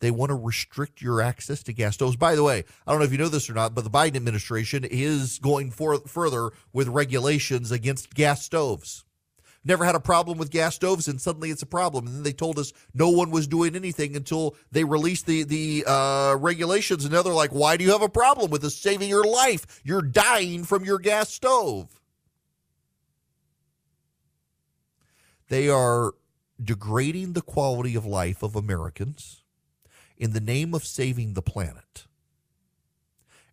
They 0.00 0.10
want 0.10 0.30
to 0.30 0.34
restrict 0.34 1.02
your 1.02 1.20
access 1.20 1.62
to 1.64 1.74
gas 1.74 1.94
stoves. 1.94 2.16
By 2.16 2.34
the 2.34 2.42
way, 2.42 2.64
I 2.86 2.90
don't 2.90 3.00
know 3.00 3.04
if 3.04 3.12
you 3.12 3.18
know 3.18 3.28
this 3.28 3.50
or 3.50 3.54
not, 3.54 3.74
but 3.74 3.84
the 3.84 3.90
Biden 3.90 4.16
administration 4.16 4.84
is 4.84 5.38
going 5.38 5.70
for, 5.70 6.00
further 6.00 6.50
with 6.72 6.88
regulations 6.88 7.70
against 7.70 8.14
gas 8.14 8.42
stoves. 8.42 9.04
Never 9.62 9.84
had 9.84 9.94
a 9.94 10.00
problem 10.00 10.38
with 10.38 10.50
gas 10.50 10.74
stoves, 10.74 11.06
and 11.06 11.20
suddenly 11.20 11.50
it's 11.50 11.60
a 11.60 11.66
problem. 11.66 12.06
And 12.06 12.16
then 12.16 12.22
they 12.22 12.32
told 12.32 12.58
us 12.58 12.72
no 12.94 13.10
one 13.10 13.30
was 13.30 13.46
doing 13.46 13.76
anything 13.76 14.16
until 14.16 14.56
they 14.72 14.84
released 14.84 15.26
the 15.26 15.44
the 15.44 15.84
uh, 15.86 16.34
regulations. 16.36 17.04
And 17.04 17.12
now 17.12 17.20
they're 17.20 17.34
like, 17.34 17.50
"Why 17.50 17.76
do 17.76 17.84
you 17.84 17.92
have 17.92 18.00
a 18.00 18.08
problem 18.08 18.50
with 18.50 18.62
this 18.62 18.78
saving 18.78 19.10
your 19.10 19.24
life? 19.24 19.82
You're 19.84 20.00
dying 20.00 20.64
from 20.64 20.86
your 20.86 20.98
gas 20.98 21.28
stove." 21.28 22.00
They 25.50 25.68
are 25.68 26.12
degrading 26.62 27.34
the 27.34 27.42
quality 27.42 27.94
of 27.96 28.06
life 28.06 28.42
of 28.42 28.56
Americans 28.56 29.39
in 30.20 30.34
the 30.34 30.40
name 30.40 30.74
of 30.74 30.84
saving 30.84 31.32
the 31.32 31.42
planet. 31.42 32.04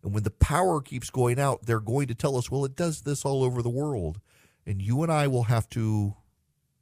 And 0.02 0.12
when 0.12 0.22
the 0.22 0.30
power 0.30 0.82
keeps 0.82 1.08
going 1.08 1.40
out, 1.40 1.64
they're 1.64 1.80
going 1.80 2.06
to 2.08 2.14
tell 2.14 2.36
us, 2.36 2.50
well, 2.50 2.64
it 2.66 2.76
does 2.76 3.00
this 3.00 3.24
all 3.24 3.42
over 3.42 3.62
the 3.62 3.70
world. 3.70 4.20
And 4.66 4.82
you 4.82 5.02
and 5.02 5.10
I 5.10 5.26
will 5.28 5.44
have 5.44 5.68
to 5.70 6.14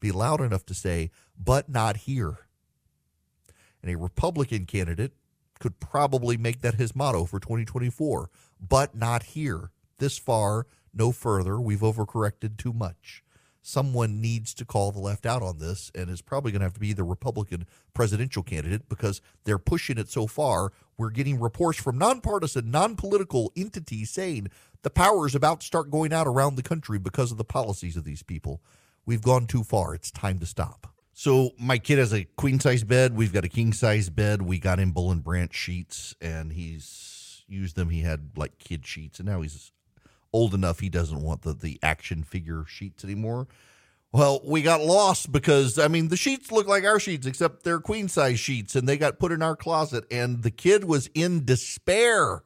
be 0.00 0.10
loud 0.10 0.40
enough 0.40 0.66
to 0.66 0.74
say, 0.74 1.12
but 1.38 1.68
not 1.68 1.98
here. 1.98 2.38
And 3.80 3.90
a 3.90 3.96
Republican 3.96 4.66
candidate 4.66 5.12
could 5.60 5.78
probably 5.78 6.36
make 6.36 6.62
that 6.62 6.74
his 6.74 6.96
motto 6.96 7.24
for 7.24 7.38
2024, 7.38 8.28
but 8.60 8.96
not 8.96 9.22
here. 9.22 9.70
This 9.98 10.18
far, 10.18 10.66
no 10.92 11.12
further. 11.12 11.60
We've 11.60 11.78
overcorrected 11.78 12.56
too 12.56 12.72
much 12.72 13.22
someone 13.66 14.20
needs 14.20 14.54
to 14.54 14.64
call 14.64 14.92
the 14.92 15.00
left 15.00 15.26
out 15.26 15.42
on 15.42 15.58
this, 15.58 15.90
and 15.92 16.08
it's 16.08 16.22
probably 16.22 16.52
going 16.52 16.60
to 16.60 16.66
have 16.66 16.74
to 16.74 16.80
be 16.80 16.92
the 16.92 17.02
Republican 17.02 17.66
presidential 17.94 18.44
candidate 18.44 18.88
because 18.88 19.20
they're 19.42 19.58
pushing 19.58 19.98
it 19.98 20.08
so 20.08 20.28
far. 20.28 20.70
We're 20.96 21.10
getting 21.10 21.40
reports 21.40 21.80
from 21.80 21.98
nonpartisan, 21.98 22.70
non 22.70 22.94
political 22.94 23.52
entities 23.56 24.10
saying 24.10 24.48
the 24.82 24.90
power 24.90 25.26
is 25.26 25.34
about 25.34 25.60
to 25.60 25.66
start 25.66 25.90
going 25.90 26.12
out 26.12 26.28
around 26.28 26.54
the 26.54 26.62
country 26.62 26.98
because 26.98 27.32
of 27.32 27.38
the 27.38 27.44
policies 27.44 27.96
of 27.96 28.04
these 28.04 28.22
people. 28.22 28.62
We've 29.04 29.22
gone 29.22 29.46
too 29.46 29.64
far. 29.64 29.96
It's 29.96 30.12
time 30.12 30.38
to 30.38 30.46
stop. 30.46 30.86
So 31.12 31.50
my 31.58 31.78
kid 31.78 31.98
has 31.98 32.14
a 32.14 32.24
queen 32.36 32.60
size 32.60 32.84
bed. 32.84 33.16
We've 33.16 33.32
got 33.32 33.44
a 33.44 33.48
king 33.48 33.72
size 33.72 34.10
bed. 34.10 34.42
We 34.42 34.60
got 34.60 34.78
him 34.78 34.92
Boll 34.92 35.10
and 35.10 35.24
Branch 35.24 35.52
sheets, 35.52 36.14
and 36.20 36.52
he's 36.52 37.42
used 37.48 37.74
them. 37.74 37.90
He 37.90 38.02
had 38.02 38.30
like 38.36 38.58
kid 38.58 38.86
sheets, 38.86 39.18
and 39.18 39.26
now 39.26 39.40
he's 39.40 39.72
old 40.32 40.54
enough 40.54 40.80
he 40.80 40.88
doesn't 40.88 41.22
want 41.22 41.42
the, 41.42 41.52
the 41.52 41.78
action 41.82 42.22
figure 42.22 42.64
sheets 42.66 43.04
anymore. 43.04 43.46
Well, 44.12 44.40
we 44.44 44.62
got 44.62 44.80
lost 44.80 45.30
because 45.30 45.78
I 45.78 45.88
mean 45.88 46.08
the 46.08 46.16
sheets 46.16 46.50
look 46.50 46.66
like 46.66 46.84
our 46.84 47.00
sheets, 47.00 47.26
except 47.26 47.64
they're 47.64 47.80
queen 47.80 48.08
size 48.08 48.40
sheets, 48.40 48.74
and 48.74 48.88
they 48.88 48.96
got 48.96 49.18
put 49.18 49.32
in 49.32 49.42
our 49.42 49.56
closet. 49.56 50.04
And 50.10 50.42
the 50.42 50.50
kid 50.50 50.84
was 50.84 51.10
in 51.14 51.44
despair. 51.44 52.42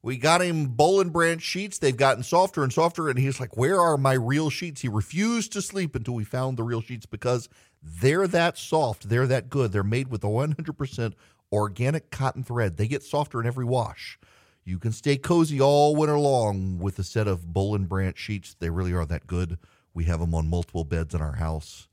We 0.00 0.16
got 0.16 0.40
him 0.40 0.68
Boll 0.68 1.00
and 1.00 1.12
Branch 1.12 1.42
sheets. 1.42 1.78
They've 1.78 1.96
gotten 1.96 2.22
softer 2.22 2.62
and 2.62 2.72
softer, 2.72 3.08
and 3.08 3.18
he's 3.18 3.40
like, 3.40 3.56
"Where 3.56 3.80
are 3.80 3.98
my 3.98 4.14
real 4.14 4.48
sheets?" 4.48 4.80
He 4.80 4.88
refused 4.88 5.52
to 5.52 5.62
sleep 5.62 5.94
until 5.94 6.14
we 6.14 6.24
found 6.24 6.56
the 6.56 6.62
real 6.62 6.80
sheets 6.80 7.04
because 7.04 7.48
they're 7.82 8.28
that 8.28 8.56
soft, 8.58 9.08
they're 9.08 9.26
that 9.26 9.50
good. 9.50 9.72
They're 9.72 9.84
made 9.84 10.08
with 10.08 10.24
a 10.24 10.28
100% 10.28 11.14
organic 11.52 12.10
cotton 12.10 12.44
thread. 12.44 12.76
They 12.76 12.88
get 12.88 13.02
softer 13.02 13.40
in 13.40 13.46
every 13.46 13.64
wash. 13.64 14.18
You 14.68 14.78
can 14.78 14.92
stay 14.92 15.16
cozy 15.16 15.62
all 15.62 15.96
winter 15.96 16.18
long 16.18 16.78
with 16.78 16.98
a 16.98 17.02
set 17.02 17.26
of 17.26 17.54
Boll 17.54 17.74
and 17.74 17.88
Branch 17.88 18.18
sheets. 18.18 18.54
They 18.58 18.68
really 18.68 18.92
are 18.92 19.06
that 19.06 19.26
good. 19.26 19.58
We 19.94 20.04
have 20.04 20.20
them 20.20 20.34
on 20.34 20.50
multiple 20.50 20.84
beds 20.84 21.14
in 21.14 21.22
our 21.22 21.36
house. 21.36 21.88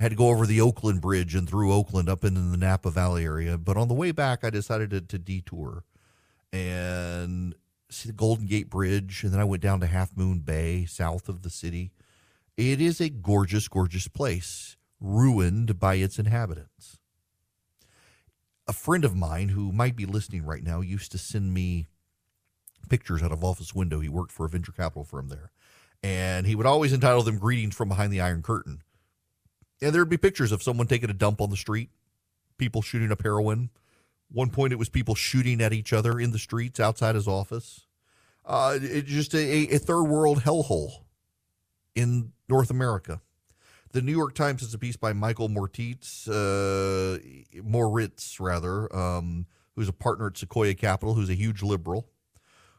had 0.00 0.10
to 0.10 0.16
go 0.16 0.30
over 0.30 0.44
the 0.44 0.60
Oakland 0.60 1.00
Bridge 1.02 1.36
and 1.36 1.48
through 1.48 1.72
Oakland 1.72 2.08
up 2.08 2.24
into 2.24 2.40
the 2.40 2.56
Napa 2.56 2.90
Valley 2.90 3.24
area. 3.24 3.56
But 3.56 3.76
on 3.76 3.86
the 3.86 3.94
way 3.94 4.10
back, 4.10 4.42
I 4.42 4.50
decided 4.50 4.90
to, 4.90 5.02
to 5.02 5.18
detour 5.20 5.84
and 6.52 7.54
see 7.94 8.08
the 8.08 8.14
Golden 8.14 8.46
Gate 8.46 8.70
Bridge. 8.70 9.22
And 9.24 9.32
then 9.32 9.40
I 9.40 9.44
went 9.44 9.62
down 9.62 9.80
to 9.80 9.86
Half 9.86 10.16
Moon 10.16 10.40
Bay, 10.40 10.84
south 10.84 11.28
of 11.28 11.42
the 11.42 11.50
city. 11.50 11.92
It 12.56 12.80
is 12.80 13.00
a 13.00 13.08
gorgeous, 13.08 13.68
gorgeous 13.68 14.08
place, 14.08 14.76
ruined 15.00 15.78
by 15.78 15.94
its 15.94 16.18
inhabitants. 16.18 16.98
A 18.68 18.72
friend 18.72 19.04
of 19.04 19.16
mine 19.16 19.50
who 19.50 19.72
might 19.72 19.96
be 19.96 20.06
listening 20.06 20.44
right 20.44 20.62
now 20.62 20.80
used 20.80 21.12
to 21.12 21.18
send 21.18 21.52
me 21.52 21.88
pictures 22.88 23.22
out 23.22 23.32
of 23.32 23.42
office 23.42 23.74
window. 23.74 24.00
He 24.00 24.08
worked 24.08 24.32
for 24.32 24.46
a 24.46 24.48
venture 24.48 24.72
capital 24.72 25.04
firm 25.04 25.28
there. 25.28 25.50
And 26.02 26.46
he 26.46 26.54
would 26.54 26.66
always 26.66 26.92
entitle 26.92 27.22
them 27.22 27.38
Greetings 27.38 27.74
from 27.74 27.88
Behind 27.88 28.12
the 28.12 28.20
Iron 28.20 28.42
Curtain. 28.42 28.82
And 29.80 29.94
there'd 29.94 30.08
be 30.08 30.16
pictures 30.16 30.52
of 30.52 30.62
someone 30.62 30.86
taking 30.86 31.10
a 31.10 31.14
dump 31.14 31.40
on 31.40 31.50
the 31.50 31.56
street, 31.56 31.90
people 32.58 32.82
shooting 32.82 33.10
up 33.10 33.22
heroin. 33.22 33.70
One 34.32 34.50
point, 34.50 34.72
it 34.72 34.78
was 34.78 34.88
people 34.88 35.14
shooting 35.14 35.60
at 35.60 35.72
each 35.72 35.92
other 35.92 36.18
in 36.18 36.30
the 36.30 36.38
streets 36.38 36.80
outside 36.80 37.14
his 37.14 37.28
office. 37.28 37.86
Uh, 38.44 38.78
it 38.80 39.06
just 39.06 39.34
a, 39.34 39.74
a 39.74 39.78
third 39.78 40.04
world 40.04 40.42
hellhole 40.42 41.04
in 41.94 42.32
North 42.48 42.70
America. 42.70 43.20
The 43.92 44.00
New 44.00 44.12
York 44.12 44.34
Times 44.34 44.62
has 44.62 44.72
a 44.72 44.78
piece 44.78 44.96
by 44.96 45.12
Michael 45.12 45.50
Mortitz, 45.50 46.26
uh, 46.26 47.18
Moritz 47.62 48.40
rather, 48.40 48.94
um, 48.96 49.46
who's 49.76 49.88
a 49.88 49.92
partner 49.92 50.28
at 50.28 50.38
Sequoia 50.38 50.74
Capital, 50.74 51.14
who's 51.14 51.28
a 51.28 51.34
huge 51.34 51.62
liberal, 51.62 52.08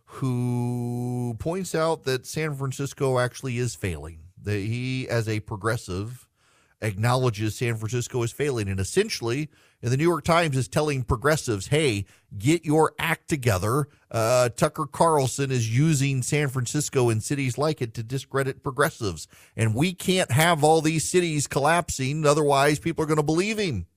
who 0.06 1.36
points 1.38 1.76
out 1.76 2.04
that 2.06 2.26
San 2.26 2.56
Francisco 2.56 3.20
actually 3.20 3.60
is 3.60 3.76
failing. 3.76 4.20
That 4.42 4.58
he, 4.58 5.08
as 5.08 5.30
a 5.30 5.39
progressive, 5.39 6.28
acknowledges 6.84 7.56
San 7.56 7.76
Francisco 7.76 8.22
is 8.22 8.32
failing, 8.32 8.67
and 8.67 8.80
essentially, 8.80 9.50
in 9.82 9.89
the 9.89 9.98
New 9.98 10.04
York 10.04 10.24
Times, 10.24 10.56
is 10.56 10.67
telling 10.67 11.04
progressives, 11.04 11.67
"Hey, 11.67 12.06
get 12.38 12.65
your 12.65 12.93
act 13.00 13.28
together." 13.30 13.88
Uh, 14.12 14.50
Tucker 14.50 14.86
Carlson 14.86 15.50
is 15.50 15.76
using 15.76 16.22
San 16.22 16.50
Francisco 16.50 17.10
and 17.10 17.24
cities 17.24 17.58
like 17.58 17.82
it 17.82 17.93
to 17.96 18.04
discredit 18.04 18.62
progressives, 18.62 19.28
and 19.56 19.74
we 19.74 19.93
can't 19.93 20.32
have 20.32 20.63
all 20.63 20.82
these 20.82 21.10
cities 21.10 21.48
collapsing. 21.48 22.26
Otherwise, 22.26 22.80
people 22.80 23.04
are 23.04 23.08
going 23.08 23.17
to 23.17 23.24
believe 23.24 23.58
him. 23.58 23.88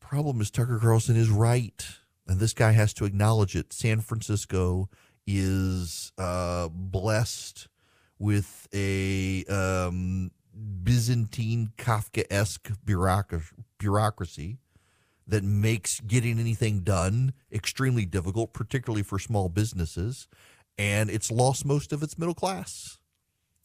Problem 0.00 0.40
is, 0.40 0.50
Tucker 0.50 0.78
Carlson 0.78 1.16
is 1.16 1.28
right, 1.28 1.86
and 2.26 2.40
this 2.40 2.54
guy 2.54 2.72
has 2.72 2.92
to 2.94 3.04
acknowledge 3.04 3.54
it. 3.54 3.72
San 3.72 4.00
Francisco 4.00 4.88
is 5.26 6.12
uh, 6.16 6.68
blessed 6.68 7.68
with 8.18 8.68
a 8.72 9.44
um, 9.46 10.30
Byzantine 10.82 11.72
Kafka-esque 11.76 12.72
bureaucracy, 12.84 14.58
that 15.28 15.42
makes 15.42 16.00
getting 16.00 16.38
anything 16.38 16.80
done 16.80 17.32
extremely 17.52 18.06
difficult, 18.06 18.52
particularly 18.52 19.02
for 19.02 19.18
small 19.18 19.48
businesses, 19.48 20.28
and 20.78 21.10
it's 21.10 21.32
lost 21.32 21.64
most 21.64 21.92
of 21.92 22.02
its 22.02 22.16
middle 22.16 22.34
class. 22.34 22.98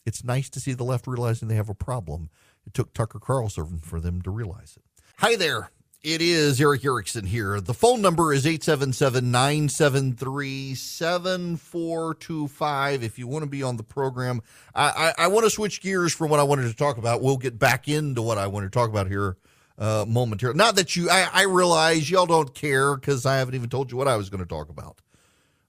It's 0.06 0.24
nice 0.24 0.50
to 0.50 0.60
see 0.60 0.74
the 0.74 0.84
left 0.84 1.06
realizing 1.06 1.48
they 1.48 1.56
have 1.56 1.70
a 1.70 1.76
problem. 1.76 2.30
It 2.66 2.74
took 2.74 2.94
Tucker 2.94 3.20
Carlson 3.20 3.80
for 3.80 4.00
them 4.00 4.22
to 4.24 4.32
realize 4.32 4.76
it. 4.76 4.84
Hi 5.18 5.36
there. 5.36 5.70
It 6.04 6.20
is 6.20 6.60
Erick 6.60 6.84
Erickson 6.84 7.28
here. 7.28 7.62
The 7.62 7.76
phone 7.76 8.02
number 8.02 8.34
is 8.34 8.48
877 8.48 9.30
973 9.30 10.74
7425. 10.74 13.04
If 13.04 13.20
you 13.20 13.28
want 13.28 13.44
to 13.44 13.50
be 13.50 13.62
on 13.62 13.78
the 13.78 13.84
program, 13.84 14.42
I, 14.74 15.14
I, 15.20 15.26
I 15.26 15.28
want 15.28 15.44
to 15.44 15.52
switch 15.52 15.80
gears 15.80 16.12
from 16.12 16.32
what 16.32 16.40
I 16.40 16.44
wanted 16.44 16.70
to 16.70 16.76
talk 16.76 16.98
about. 16.98 17.22
We'll 17.22 17.38
get 17.38 17.60
back 17.60 17.88
into 17.88 18.24
what 18.24 18.40
I 18.40 18.48
want 18.48 18.66
to 18.66 18.72
talk 18.72 18.90
about 18.90 19.10
here 19.10 19.38
uh, 19.78 20.06
momentarily. 20.08 20.58
Not 20.58 20.76
that 20.78 20.96
you, 20.96 21.08
I, 21.08 21.30
I 21.32 21.44
realize 21.44 22.10
y'all 22.10 22.26
don't 22.26 22.56
care 22.56 22.96
because 22.96 23.28
I 23.28 23.38
haven't 23.38 23.54
even 23.54 23.70
told 23.70 23.92
you 23.92 23.98
what 23.98 24.08
I 24.08 24.16
was 24.16 24.32
going 24.32 24.42
to 24.42 24.50
talk 24.50 24.70
about. 24.70 24.98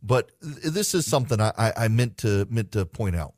But 0.03 0.31
th- 0.41 0.73
this 0.73 0.95
is 0.95 1.05
something 1.05 1.43
I, 1.43 1.53
I, 1.59 1.73
I 1.77 1.89
meant 1.89 2.17
to 2.19 2.47
meant 2.49 2.73
to 2.73 2.87
point 2.87 3.17
out 3.17 3.35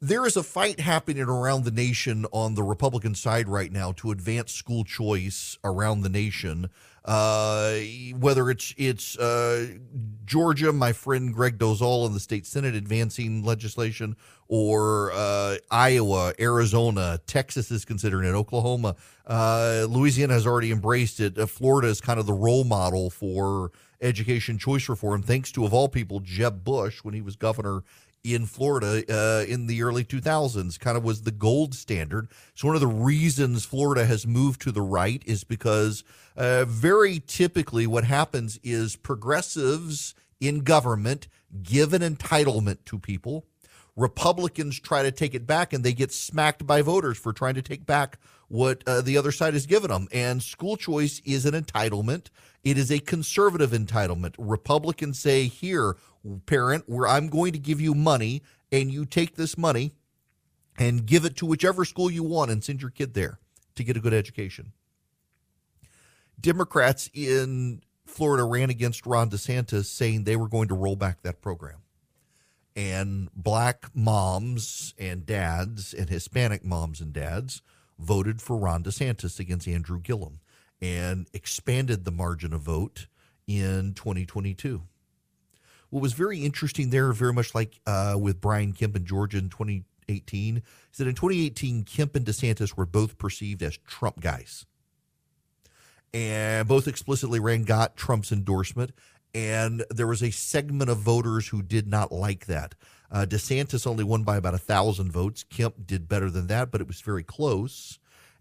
there 0.00 0.24
is 0.26 0.36
a 0.36 0.42
fight 0.42 0.80
happening 0.80 1.22
around 1.22 1.64
the 1.64 1.70
nation 1.70 2.24
on 2.32 2.54
the 2.54 2.62
Republican 2.62 3.14
side 3.14 3.48
right 3.48 3.70
now 3.70 3.92
to 3.92 4.10
advance 4.10 4.52
school 4.52 4.82
choice 4.82 5.58
around 5.62 6.00
the 6.00 6.08
nation. 6.08 6.70
Uh, 7.04 7.76
whether 8.18 8.50
it's 8.50 8.74
it's 8.76 9.18
uh, 9.18 9.66
Georgia, 10.24 10.72
my 10.72 10.92
friend 10.92 11.34
Greg 11.34 11.58
Dolezal 11.58 12.06
in 12.06 12.12
the 12.14 12.20
state 12.20 12.46
senate 12.46 12.74
advancing 12.74 13.42
legislation, 13.42 14.16
or 14.48 15.10
uh, 15.12 15.56
Iowa, 15.70 16.34
Arizona, 16.38 17.20
Texas 17.26 17.70
is 17.70 17.84
considering 17.84 18.28
it, 18.28 18.32
Oklahoma, 18.32 18.96
uh, 19.26 19.86
Louisiana 19.88 20.34
has 20.34 20.46
already 20.46 20.70
embraced 20.70 21.20
it. 21.20 21.38
Uh, 21.38 21.46
Florida 21.46 21.88
is 21.88 22.00
kind 22.00 22.20
of 22.20 22.26
the 22.26 22.34
role 22.34 22.64
model 22.64 23.10
for 23.10 23.70
education 24.02 24.58
choice 24.58 24.88
reform, 24.88 25.22
thanks 25.22 25.52
to 25.52 25.64
of 25.64 25.72
all 25.74 25.88
people 25.88 26.20
Jeb 26.20 26.64
Bush 26.64 27.02
when 27.02 27.14
he 27.14 27.20
was 27.20 27.36
governor 27.36 27.82
in 28.22 28.46
Florida 28.46 29.02
uh, 29.08 29.44
in 29.44 29.66
the 29.66 29.82
early 29.82 30.04
2000s, 30.04 30.78
kind 30.78 30.96
of 30.96 31.04
was 31.04 31.22
the 31.22 31.30
gold 31.30 31.74
standard. 31.74 32.28
So, 32.54 32.66
one 32.66 32.76
of 32.76 32.80
the 32.80 32.86
reasons 32.86 33.64
Florida 33.64 34.04
has 34.04 34.26
moved 34.26 34.60
to 34.62 34.72
the 34.72 34.82
right 34.82 35.22
is 35.26 35.44
because 35.44 36.04
uh, 36.36 36.64
very 36.66 37.20
typically 37.26 37.86
what 37.86 38.04
happens 38.04 38.58
is 38.62 38.96
progressives 38.96 40.14
in 40.40 40.60
government 40.60 41.28
give 41.62 41.92
an 41.92 42.02
entitlement 42.02 42.78
to 42.86 42.98
people. 42.98 43.46
Republicans 43.96 44.78
try 44.78 45.02
to 45.02 45.10
take 45.10 45.34
it 45.34 45.46
back 45.46 45.72
and 45.72 45.84
they 45.84 45.92
get 45.92 46.12
smacked 46.12 46.66
by 46.66 46.80
voters 46.80 47.18
for 47.18 47.32
trying 47.32 47.54
to 47.54 47.62
take 47.62 47.84
back 47.84 48.18
what 48.48 48.82
uh, 48.86 49.00
the 49.00 49.16
other 49.16 49.32
side 49.32 49.54
has 49.54 49.66
given 49.66 49.90
them. 49.90 50.08
And 50.12 50.42
school 50.42 50.76
choice 50.76 51.20
is 51.24 51.44
an 51.44 51.54
entitlement. 51.54 52.28
It 52.64 52.78
is 52.78 52.90
a 52.90 52.98
conservative 52.98 53.70
entitlement. 53.70 54.34
Republicans 54.38 55.18
say, 55.18 55.46
here, 55.46 55.96
parent, 56.46 56.84
where 56.86 57.06
I'm 57.06 57.28
going 57.28 57.52
to 57.52 57.58
give 57.58 57.80
you 57.80 57.94
money, 57.94 58.42
and 58.72 58.90
you 58.90 59.04
take 59.04 59.36
this 59.36 59.56
money 59.58 59.94
and 60.78 61.06
give 61.06 61.24
it 61.24 61.36
to 61.36 61.46
whichever 61.46 61.84
school 61.84 62.10
you 62.10 62.22
want 62.22 62.50
and 62.50 62.62
send 62.64 62.80
your 62.80 62.90
kid 62.90 63.14
there 63.14 63.38
to 63.74 63.84
get 63.84 63.96
a 63.96 64.00
good 64.00 64.14
education. 64.14 64.72
Democrats 66.40 67.10
in 67.12 67.82
Florida 68.06 68.44
ran 68.44 68.70
against 68.70 69.06
Ron 69.06 69.30
DeSantis 69.30 69.86
saying 69.86 70.24
they 70.24 70.36
were 70.36 70.48
going 70.48 70.68
to 70.68 70.74
roll 70.74 70.96
back 70.96 71.22
that 71.22 71.42
program. 71.42 71.78
And 72.76 73.28
black 73.34 73.86
moms 73.94 74.94
and 74.98 75.26
dads 75.26 75.92
and 75.92 76.08
Hispanic 76.08 76.64
moms 76.64 77.00
and 77.00 77.12
dads 77.12 77.62
voted 77.98 78.40
for 78.40 78.56
Ron 78.56 78.82
DeSantis 78.82 79.38
against 79.38 79.68
Andrew 79.68 80.00
Gillum 80.00 80.40
and 80.80 81.26
expanded 81.34 82.04
the 82.04 82.10
margin 82.10 82.52
of 82.52 82.62
vote 82.62 83.06
in 83.46 83.92
2022. 83.94 84.82
What 85.90 86.02
was 86.02 86.12
very 86.12 86.44
interesting 86.44 86.90
there, 86.90 87.12
very 87.12 87.32
much 87.32 87.54
like 87.54 87.80
uh, 87.86 88.16
with 88.18 88.40
Brian 88.40 88.72
Kemp 88.72 88.96
in 88.96 89.04
Georgia 89.04 89.38
in 89.38 89.50
2018, 89.50 90.56
is 90.56 90.98
that 90.98 91.08
in 91.08 91.14
2018, 91.14 91.84
Kemp 91.84 92.16
and 92.16 92.24
DeSantis 92.24 92.76
were 92.76 92.86
both 92.86 93.18
perceived 93.18 93.62
as 93.62 93.76
Trump 93.76 94.20
guys. 94.20 94.66
And 96.14 96.66
both 96.66 96.88
explicitly 96.88 97.40
ran, 97.40 97.64
got 97.64 97.96
Trump's 97.96 98.32
endorsement. 98.32 98.92
And 99.34 99.84
there 99.90 100.06
was 100.06 100.22
a 100.22 100.30
segment 100.30 100.90
of 100.90 100.98
voters 100.98 101.48
who 101.48 101.62
did 101.62 101.86
not 101.86 102.10
like 102.10 102.46
that. 102.46 102.74
Uh, 103.12 103.26
DeSantis 103.28 103.86
only 103.86 104.04
won 104.04 104.22
by 104.22 104.36
about 104.36 104.54
a 104.54 104.58
thousand 104.58 105.12
votes. 105.12 105.44
Kemp 105.44 105.86
did 105.86 106.08
better 106.08 106.30
than 106.30 106.46
that, 106.48 106.70
but 106.70 106.80
it 106.80 106.86
was 106.86 107.00
very 107.00 107.22
close. 107.22 107.98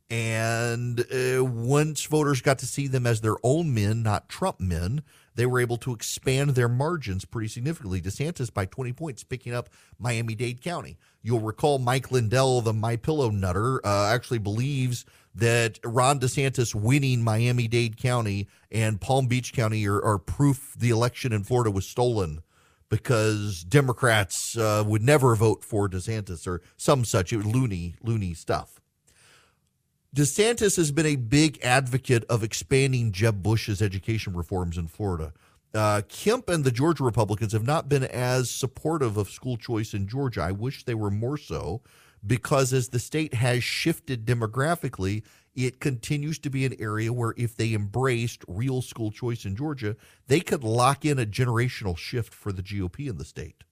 And 0.10 1.00
uh, 1.14 1.44
once 1.44 2.06
voters 2.06 2.42
got 2.42 2.60
to 2.60 2.66
see 2.66 2.88
them 2.88 3.06
as 3.06 3.22
their 3.22 3.36
own 3.44 3.74
men, 3.74 4.02
not 4.02 4.30
Trump 4.30 4.60
men, 4.60 5.04
they 5.40 5.46
were 5.46 5.62
able 5.62 5.78
to 5.78 5.94
expand 5.94 6.50
their 6.50 6.68
margins 6.68 7.24
pretty 7.24 7.48
significantly. 7.48 8.02
DeSantis 8.02 8.54
by 8.54 8.66
20 8.66 8.92
points, 8.92 9.24
picking 9.24 9.54
up 9.54 9.70
Miami 9.98 10.36
Dade 10.36 10.62
County. 10.62 10.98
You'll 11.22 11.40
recall 11.40 11.80
Mike 11.80 12.12
Lindell, 12.12 12.60
the 12.60 12.74
My 12.74 12.98
Pillow 12.98 13.30
nutter, 13.30 13.80
uh, 13.86 14.08
actually 14.08 14.40
believes 14.40 15.06
that 15.34 15.80
Ron 15.86 16.20
DeSantis 16.20 16.76
winning 16.76 17.24
Miami 17.24 17.70
Dade 17.70 17.96
County 17.96 18.50
and 18.70 19.00
Palm 19.00 19.28
Beach 19.28 19.54
County 19.54 19.88
are, 19.88 20.04
are 20.04 20.18
proof 20.18 20.76
the 20.78 20.90
election 20.90 21.32
in 21.32 21.46
Florida 21.46 21.72
was 21.72 21.88
stolen 21.88 22.42
because 22.90 23.64
Democrats 23.64 24.58
uh, 24.58 24.84
would 24.86 25.02
never 25.02 25.36
vote 25.36 25.64
for 25.64 25.88
DeSantis 25.88 26.48
or 26.48 26.62
some 26.76 27.06
such. 27.06 27.32
It 27.32 27.38
was 27.38 27.46
loony, 27.46 27.96
loony 28.04 28.34
stuff. 28.34 28.79
DeSantis 30.16 30.76
has 30.78 30.92
been 30.92 31.06
a 31.06 31.16
big 31.16 31.60
advocate 31.64 32.24
of 32.30 32.44
expanding 32.44 33.12
Jeb 33.12 33.44
Bush's 33.44 33.80
education 33.80 34.36
reforms 34.36 34.76
in 34.76 34.88
Florida. 34.88 35.34
Uh, 35.72 36.02
Kemp 36.10 36.50
and 36.50 36.64
the 36.64 36.72
Georgia 36.72 37.04
Republicans 37.04 37.54
have 37.54 37.64
not 37.64 37.88
been 37.88 38.06
as 38.06 38.50
supportive 38.50 39.18
of 39.18 39.30
school 39.30 39.56
choice 39.56 39.94
in 39.94 40.08
Georgia. 40.08 40.42
I 40.42 40.52
wish 40.52 40.84
they 40.84 40.96
were 40.96 41.12
more 41.12 41.38
so 41.38 41.84
because 42.26 42.74
as 42.74 42.90
the 42.90 42.98
state 42.98 43.36
has 43.36 43.64
shifted 43.64 44.26
demographically, 44.26 45.22
it 45.56 45.80
continues 45.80 46.40
to 46.40 46.50
be 46.50 46.66
an 46.66 46.76
area 46.80 47.14
where 47.14 47.36
if 47.38 47.56
they 47.56 47.76
embraced 47.76 48.44
real 48.48 48.82
school 48.82 49.12
choice 49.12 49.46
in 49.46 49.56
Georgia, 49.56 49.96
they 50.26 50.40
could 50.40 50.64
lock 50.64 51.06
in 51.06 51.20
a 51.20 51.26
generational 51.26 51.96
shift 51.96 52.34
for 52.34 52.52
the 52.52 52.64
GOP 52.64 53.08
in 53.08 53.20
the 53.20 53.26
state. 53.26 53.64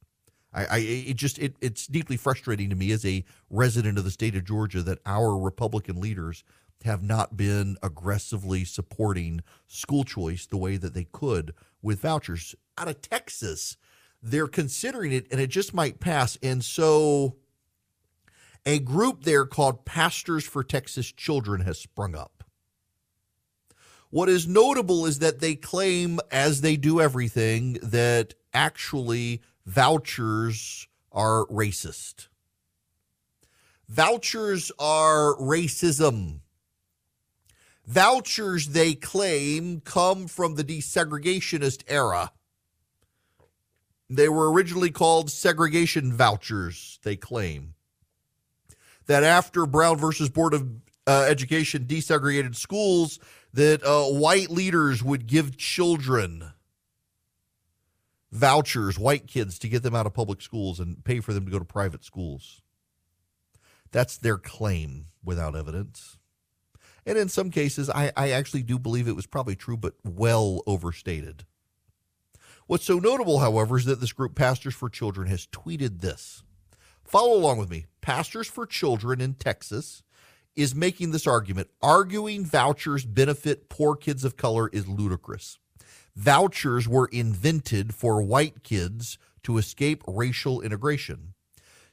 I, 0.57 0.65
I 0.65 0.77
it 0.79 1.15
just 1.15 1.37
it, 1.37 1.55
it's 1.61 1.85
deeply 1.87 2.17
frustrating 2.17 2.69
to 2.69 2.75
me 2.75 2.91
as 2.91 3.05
a 3.05 3.23
resident 3.49 3.97
of 3.97 4.03
the 4.03 4.11
state 4.11 4.35
of 4.35 4.43
Georgia 4.43 4.81
that 4.81 4.99
our 5.05 5.37
Republican 5.37 6.01
leaders 6.01 6.43
have 6.83 7.03
not 7.03 7.37
been 7.37 7.77
aggressively 7.83 8.65
supporting 8.65 9.41
school 9.67 10.03
choice 10.03 10.45
the 10.45 10.57
way 10.57 10.77
that 10.77 10.93
they 10.93 11.05
could 11.05 11.53
with 11.81 12.01
vouchers. 12.01 12.55
Out 12.77 12.87
of 12.87 13.01
Texas, 13.01 13.77
they're 14.21 14.47
considering 14.47 15.11
it 15.11 15.27
and 15.31 15.39
it 15.39 15.47
just 15.47 15.73
might 15.73 15.99
pass. 15.99 16.37
And 16.41 16.63
so 16.63 17.35
a 18.65 18.79
group 18.79 19.23
there 19.23 19.45
called 19.45 19.85
Pastors 19.85 20.45
for 20.45 20.63
Texas 20.63 21.11
Children 21.11 21.61
has 21.61 21.79
sprung 21.79 22.15
up. 22.15 22.43
What 24.09 24.29
is 24.29 24.47
notable 24.47 25.05
is 25.05 25.19
that 25.19 25.39
they 25.39 25.55
claim, 25.55 26.19
as 26.31 26.61
they 26.61 26.77
do 26.77 27.01
everything, 27.01 27.73
that 27.83 28.35
actually 28.53 29.41
vouchers 29.67 30.87
are 31.11 31.45
racist. 31.47 32.29
Vouchers 33.89 34.71
are 34.79 35.35
racism. 35.35 36.39
Vouchers, 37.85 38.69
they 38.69 38.95
claim, 38.95 39.81
come 39.81 40.27
from 40.27 40.55
the 40.55 40.63
desegregationist 40.63 41.83
era. 41.87 42.31
They 44.09 44.29
were 44.29 44.51
originally 44.51 44.89
called 44.89 45.29
segregation 45.29 46.13
vouchers, 46.13 46.99
they 47.03 47.17
claim. 47.17 47.75
That 49.05 49.23
after 49.23 49.65
Brown 49.65 49.97
versus 49.97 50.29
Board 50.29 50.53
of 50.53 50.69
uh, 51.05 51.25
Education 51.29 51.85
desegregated 51.85 52.55
schools, 52.55 53.19
that 53.53 53.83
uh, 53.85 54.05
white 54.05 54.49
leaders 54.49 55.03
would 55.03 55.27
give 55.27 55.57
children 55.57 56.53
vouchers, 58.31 58.99
white 58.99 59.27
kids, 59.27 59.57
to 59.59 59.69
get 59.69 59.83
them 59.83 59.95
out 59.95 60.05
of 60.05 60.13
public 60.13 60.41
schools 60.41 60.79
and 60.79 61.03
pay 61.03 61.19
for 61.19 61.33
them 61.33 61.45
to 61.45 61.51
go 61.51 61.59
to 61.59 61.65
private 61.65 62.03
schools. 62.03 62.61
That's 63.91 64.17
their 64.17 64.37
claim 64.37 65.05
without 65.23 65.55
evidence. 65.55 66.17
And 67.05 67.17
in 67.17 67.29
some 67.29 67.51
cases, 67.51 67.89
I, 67.89 68.11
I 68.17 68.31
actually 68.31 68.63
do 68.63 68.77
believe 68.77 69.07
it 69.07 69.15
was 69.15 69.25
probably 69.25 69.55
true, 69.55 69.77
but 69.77 69.93
well 70.03 70.61
overstated. 70.67 71.45
What's 72.67 72.83
so 72.83 72.99
notable, 72.99 73.39
however, 73.39 73.77
is 73.77 73.85
that 73.85 74.01
this 74.01 74.11
group, 74.11 74.35
Pastors 74.35 74.75
for 74.75 74.89
Children, 74.89 75.29
has 75.29 75.47
tweeted 75.47 76.01
this. 76.01 76.43
Follow 77.05 77.33
along 77.33 77.59
with 77.59 77.69
me. 77.69 77.85
Pastors 78.01 78.47
for 78.47 78.65
Children 78.65 79.21
in 79.21 79.35
Texas 79.35 80.03
is 80.53 80.75
making 80.75 81.11
this 81.11 81.25
argument. 81.25 81.69
Arguing 81.81 82.43
vouchers 82.43 83.05
benefit 83.05 83.69
poor 83.69 83.95
kids 83.95 84.25
of 84.25 84.35
color 84.35 84.67
is 84.73 84.85
ludicrous 84.85 85.59
vouchers 86.17 86.87
were 86.87 87.07
invented 87.11 87.93
for 87.93 88.23
white 88.23 88.63
kids 88.63 89.19
to 89.43 89.59
escape 89.59 90.03
racial 90.07 90.61
integration. 90.61 91.35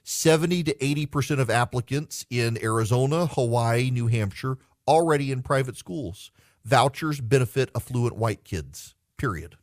70 0.03 0.63
to 0.63 0.73
80% 0.73 1.39
of 1.39 1.51
applicants 1.51 2.25
in 2.31 2.61
Arizona, 2.61 3.27
Hawaii, 3.27 3.91
New 3.91 4.07
Hampshire 4.07 4.57
already 4.87 5.31
in 5.31 5.43
private 5.43 5.77
schools. 5.77 6.31
Vouchers 6.63 7.21
benefit 7.21 7.69
affluent 7.75 8.15
white 8.15 8.43
kids, 8.43 8.95
period. 9.17 9.57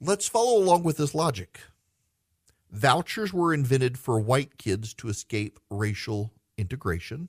Let's 0.00 0.28
follow 0.28 0.56
along 0.56 0.84
with 0.84 0.96
this 0.96 1.14
logic. 1.14 1.60
Vouchers 2.70 3.32
were 3.32 3.52
invented 3.52 3.98
for 3.98 4.20
white 4.20 4.58
kids 4.58 4.94
to 4.94 5.08
escape 5.08 5.58
racial 5.70 6.32
integration 6.56 7.28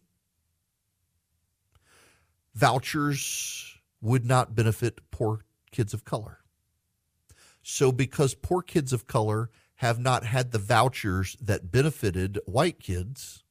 vouchers 2.56 3.78
would 4.02 4.26
not 4.26 4.56
benefit 4.56 5.00
poor 5.12 5.42
kids 5.72 5.94
of 5.94 6.06
color. 6.06 6.40
So, 7.62 7.92
because 7.92 8.36
poor 8.36 8.62
kids 8.62 8.94
of 8.94 9.08
color 9.08 9.50
have 9.76 10.00
not 10.00 10.24
had 10.24 10.52
the 10.52 10.60
vouchers 10.60 11.36
that 11.42 11.72
benefited 11.72 12.40
white 12.46 12.80
kids, 12.80 13.44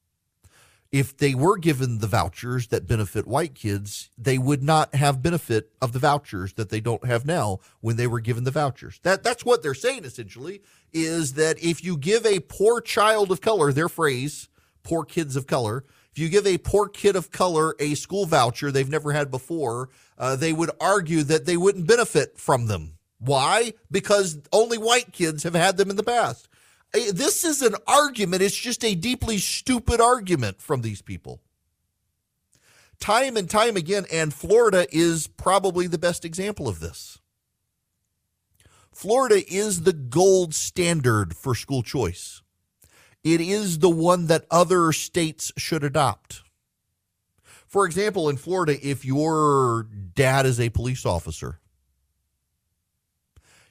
if 0.92 1.16
they 1.16 1.34
were 1.34 1.58
given 1.58 1.98
the 1.98 2.06
vouchers 2.06 2.68
that 2.68 2.86
benefit 2.86 3.26
white 3.26 3.56
kids, 3.56 4.10
they 4.16 4.38
would 4.38 4.62
not 4.62 4.94
have 4.94 5.20
benefit 5.20 5.72
of 5.82 5.92
the 5.92 5.98
vouchers 5.98 6.52
that 6.52 6.70
they 6.70 6.80
don't 6.80 7.04
have 7.04 7.26
now 7.26 7.58
when 7.80 7.96
they 7.96 8.06
were 8.06 8.20
given 8.20 8.44
the 8.44 8.52
vouchers. 8.52 9.00
That 9.02 9.24
that's 9.24 9.44
what 9.44 9.62
they're 9.62 9.74
saying 9.74 10.04
essentially 10.04 10.62
is 10.92 11.32
that 11.32 11.60
if 11.60 11.82
you 11.82 11.96
give 11.96 12.24
a 12.24 12.38
poor 12.38 12.80
child 12.80 13.32
of 13.32 13.40
color, 13.40 13.72
their 13.72 13.88
phrase, 13.88 14.48
poor 14.84 15.04
kids 15.04 15.34
of 15.34 15.48
color, 15.48 15.84
if 16.14 16.20
you 16.20 16.28
give 16.28 16.46
a 16.46 16.58
poor 16.58 16.88
kid 16.88 17.16
of 17.16 17.32
color 17.32 17.74
a 17.80 17.96
school 17.96 18.24
voucher 18.24 18.70
they've 18.70 18.88
never 18.88 19.10
had 19.10 19.32
before, 19.32 19.88
uh, 20.16 20.36
they 20.36 20.52
would 20.52 20.70
argue 20.80 21.24
that 21.24 21.44
they 21.44 21.56
wouldn't 21.56 21.88
benefit 21.88 22.38
from 22.38 22.66
them. 22.66 22.98
Why? 23.18 23.72
Because 23.90 24.38
only 24.52 24.78
white 24.78 25.12
kids 25.12 25.42
have 25.42 25.54
had 25.54 25.76
them 25.76 25.90
in 25.90 25.96
the 25.96 26.04
past. 26.04 26.48
This 26.92 27.42
is 27.42 27.62
an 27.62 27.74
argument. 27.88 28.42
It's 28.42 28.54
just 28.54 28.84
a 28.84 28.94
deeply 28.94 29.38
stupid 29.38 30.00
argument 30.00 30.60
from 30.60 30.82
these 30.82 31.02
people. 31.02 31.40
Time 33.00 33.36
and 33.36 33.50
time 33.50 33.76
again, 33.76 34.06
and 34.12 34.32
Florida 34.32 34.86
is 34.92 35.26
probably 35.26 35.88
the 35.88 35.98
best 35.98 36.24
example 36.24 36.68
of 36.68 36.78
this. 36.78 37.18
Florida 38.92 39.42
is 39.52 39.82
the 39.82 39.92
gold 39.92 40.54
standard 40.54 41.34
for 41.34 41.56
school 41.56 41.82
choice 41.82 42.43
it 43.24 43.40
is 43.42 43.80
the 43.80 43.90
one 43.90 44.28
that 44.28 44.46
other 44.50 44.92
states 44.92 45.52
should 45.58 45.84
adopt. 45.84 46.42
For 47.66 47.86
example, 47.86 48.28
in 48.28 48.36
Florida, 48.38 48.76
if 48.86 49.04
your 49.04 49.88
dad 50.14 50.46
is 50.46 50.60
a 50.60 50.70
police 50.70 51.06
officer, 51.06 51.58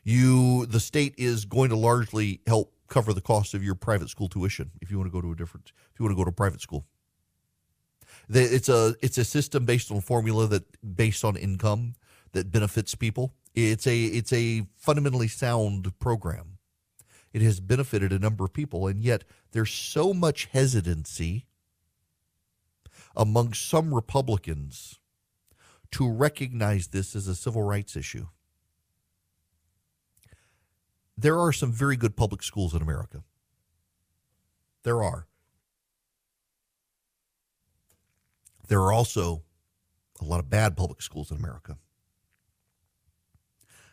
You 0.03 0.65
the 0.65 0.79
state 0.79 1.15
is 1.17 1.45
going 1.45 1.69
to 1.69 1.77
largely 1.77 2.41
help 2.47 2.73
cover 2.89 3.13
the 3.13 3.21
cost 3.21 3.53
of 3.53 3.63
your 3.63 3.75
private 3.75 4.09
school 4.09 4.29
tuition 4.29 4.71
if 4.81 4.91
you 4.91 4.97
want 4.97 5.07
to 5.09 5.13
go 5.13 5.21
to 5.21 5.31
a 5.31 5.35
different 5.35 5.71
if 5.93 5.99
you 5.99 6.05
want 6.05 6.13
to 6.13 6.17
go 6.21 6.25
to 6.25 6.31
private 6.31 6.61
school. 6.61 6.85
It's 8.29 8.69
a 8.69 8.95
it's 9.01 9.17
a 9.17 9.25
system 9.25 9.65
based 9.65 9.91
on 9.91 10.01
formula 10.01 10.47
that 10.47 10.63
based 10.95 11.23
on 11.25 11.35
income 11.37 11.95
that 12.33 12.51
benefits 12.51 12.95
people. 12.95 13.33
It's 13.55 13.87
a 13.87 14.05
it's 14.05 14.33
a 14.33 14.67
fundamentally 14.77 15.29
sound 15.29 15.97
program. 15.99 16.52
It 17.33 17.41
has 17.41 17.59
benefited 17.59 18.13
a 18.13 18.19
number 18.19 18.45
of 18.45 18.53
people, 18.53 18.87
and 18.87 19.01
yet 19.01 19.23
there's 19.51 19.71
so 19.71 20.13
much 20.13 20.45
hesitancy 20.51 21.47
among 23.15 23.53
some 23.53 23.93
Republicans 23.93 24.99
to 25.91 26.09
recognize 26.09 26.87
this 26.87 27.15
as 27.15 27.27
a 27.27 27.35
civil 27.35 27.63
rights 27.63 27.95
issue. 27.95 28.27
There 31.17 31.39
are 31.39 31.51
some 31.51 31.71
very 31.71 31.95
good 31.95 32.15
public 32.15 32.43
schools 32.43 32.73
in 32.73 32.81
America. 32.81 33.23
There 34.83 35.03
are. 35.03 35.27
There 38.67 38.81
are 38.81 38.93
also 38.93 39.43
a 40.21 40.25
lot 40.25 40.39
of 40.39 40.49
bad 40.49 40.77
public 40.77 41.01
schools 41.01 41.31
in 41.31 41.37
America. 41.37 41.77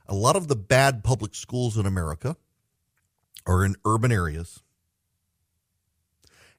A 0.06 0.14
lot 0.14 0.36
of 0.36 0.48
the 0.48 0.56
bad 0.56 1.04
public 1.04 1.34
schools 1.34 1.76
in 1.76 1.86
America 1.86 2.36
are 3.46 3.64
in 3.64 3.76
urban 3.84 4.12
areas. 4.12 4.62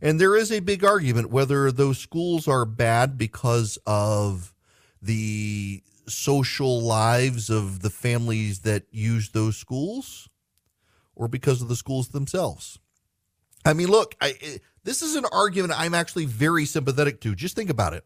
And 0.02 0.20
there 0.20 0.36
is 0.36 0.52
a 0.52 0.62
big 0.62 0.84
argument 0.84 1.30
whether 1.30 1.72
those 1.72 2.00
schools 2.00 2.48
are 2.48 2.66
bad 2.66 3.18
because 3.18 3.78
of 3.86 4.54
the 5.02 5.84
social 6.08 6.82
lives 6.82 7.50
of 7.50 7.82
the 7.82 7.90
families 7.90 8.60
that 8.60 8.84
use 8.92 9.30
those 9.30 9.58
schools 9.58 10.28
or 11.16 11.28
because 11.28 11.62
of 11.62 11.68
the 11.68 11.76
schools 11.76 12.10
themselves. 12.10 12.80
I 13.64 13.74
mean, 13.74 13.88
look, 13.88 14.16
I, 14.20 14.60
this 14.84 15.04
is 15.04 15.16
an 15.16 15.26
argument 15.32 15.80
I'm 15.80 15.94
actually 15.94 16.26
very 16.26 16.66
sympathetic 16.66 17.22
to. 17.22 17.36
Just 17.36 17.56
think 17.56 17.70
about 17.70 17.94
it. 17.94 18.04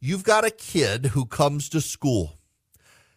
You've 0.00 0.24
got 0.24 0.44
a 0.44 0.50
kid 0.50 1.06
who 1.06 1.26
comes 1.26 1.68
to 1.70 1.80
school. 1.80 2.38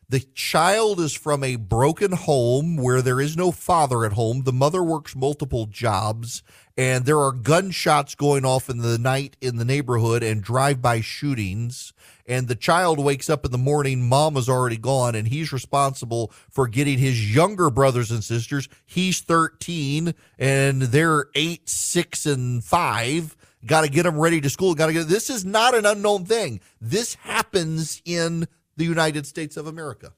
The 0.08 0.20
child 0.20 1.00
is 1.00 1.14
from 1.14 1.44
a 1.44 1.56
broken 1.56 2.12
home 2.12 2.78
where 2.78 3.02
there 3.02 3.20
is 3.20 3.36
no 3.36 3.52
father 3.52 4.06
at 4.06 4.14
home. 4.14 4.44
The 4.44 4.54
mother 4.54 4.84
works 4.84 5.16
multiple 5.16 5.66
jobs, 5.66 6.44
and 6.78 7.06
there 7.06 7.20
are 7.20 7.32
gunshots 7.32 8.16
going 8.16 8.46
off 8.46 8.70
in 8.70 8.80
the 8.80 8.98
night 8.98 9.36
in 9.42 9.58
the 9.58 9.66
neighborhood 9.66 10.22
and 10.24 10.44
drive 10.44 10.82
by 10.82 11.02
shootings 11.02 11.94
and 12.28 12.48
the 12.48 12.56
child 12.56 13.00
wakes 13.00 13.30
up 13.30 13.46
in 13.46 13.52
the 13.52 13.58
morning, 13.58 14.08
mom 14.08 14.36
is 14.38 14.50
already 14.50 14.78
gone, 14.78 15.16
and 15.16 15.28
he's 15.28 15.54
responsible 15.54 16.32
for 16.50 16.68
getting 16.68 16.98
his 16.98 17.34
younger 17.34 17.70
brothers 17.70 18.12
and 18.12 18.24
sisters. 18.24 18.68
He's 18.86 19.22
13 19.22 20.14
and 20.40 20.82
they're 20.82 21.28
eight, 21.36 21.70
six, 21.70 22.26
and 22.26 22.64
five. 22.64 23.36
Got 23.66 23.82
to 23.82 23.90
get 23.90 24.04
them 24.04 24.20
ready 24.20 24.42
to 24.42 24.50
school. 24.50 24.76
Got 24.76 24.88
to 24.88 24.94
get 24.94 25.08
this 25.08 25.30
is 25.30 25.46
not 25.46 25.76
an 25.76 25.86
unknown 25.86 26.26
thing. 26.26 26.62
This 26.82 27.16
happens 27.16 28.02
in 28.06 28.48
the 28.76 28.86
United 28.86 29.26
States 29.26 29.58
of 29.58 29.68
America. 29.68 30.14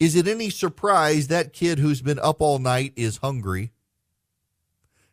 Is 0.00 0.16
it 0.16 0.26
any 0.26 0.50
surprise 0.50 1.28
that 1.28 1.52
kid 1.52 1.78
who's 1.78 2.02
been 2.02 2.18
up 2.18 2.40
all 2.40 2.58
night 2.58 2.92
is 2.96 3.18
hungry 3.18 3.72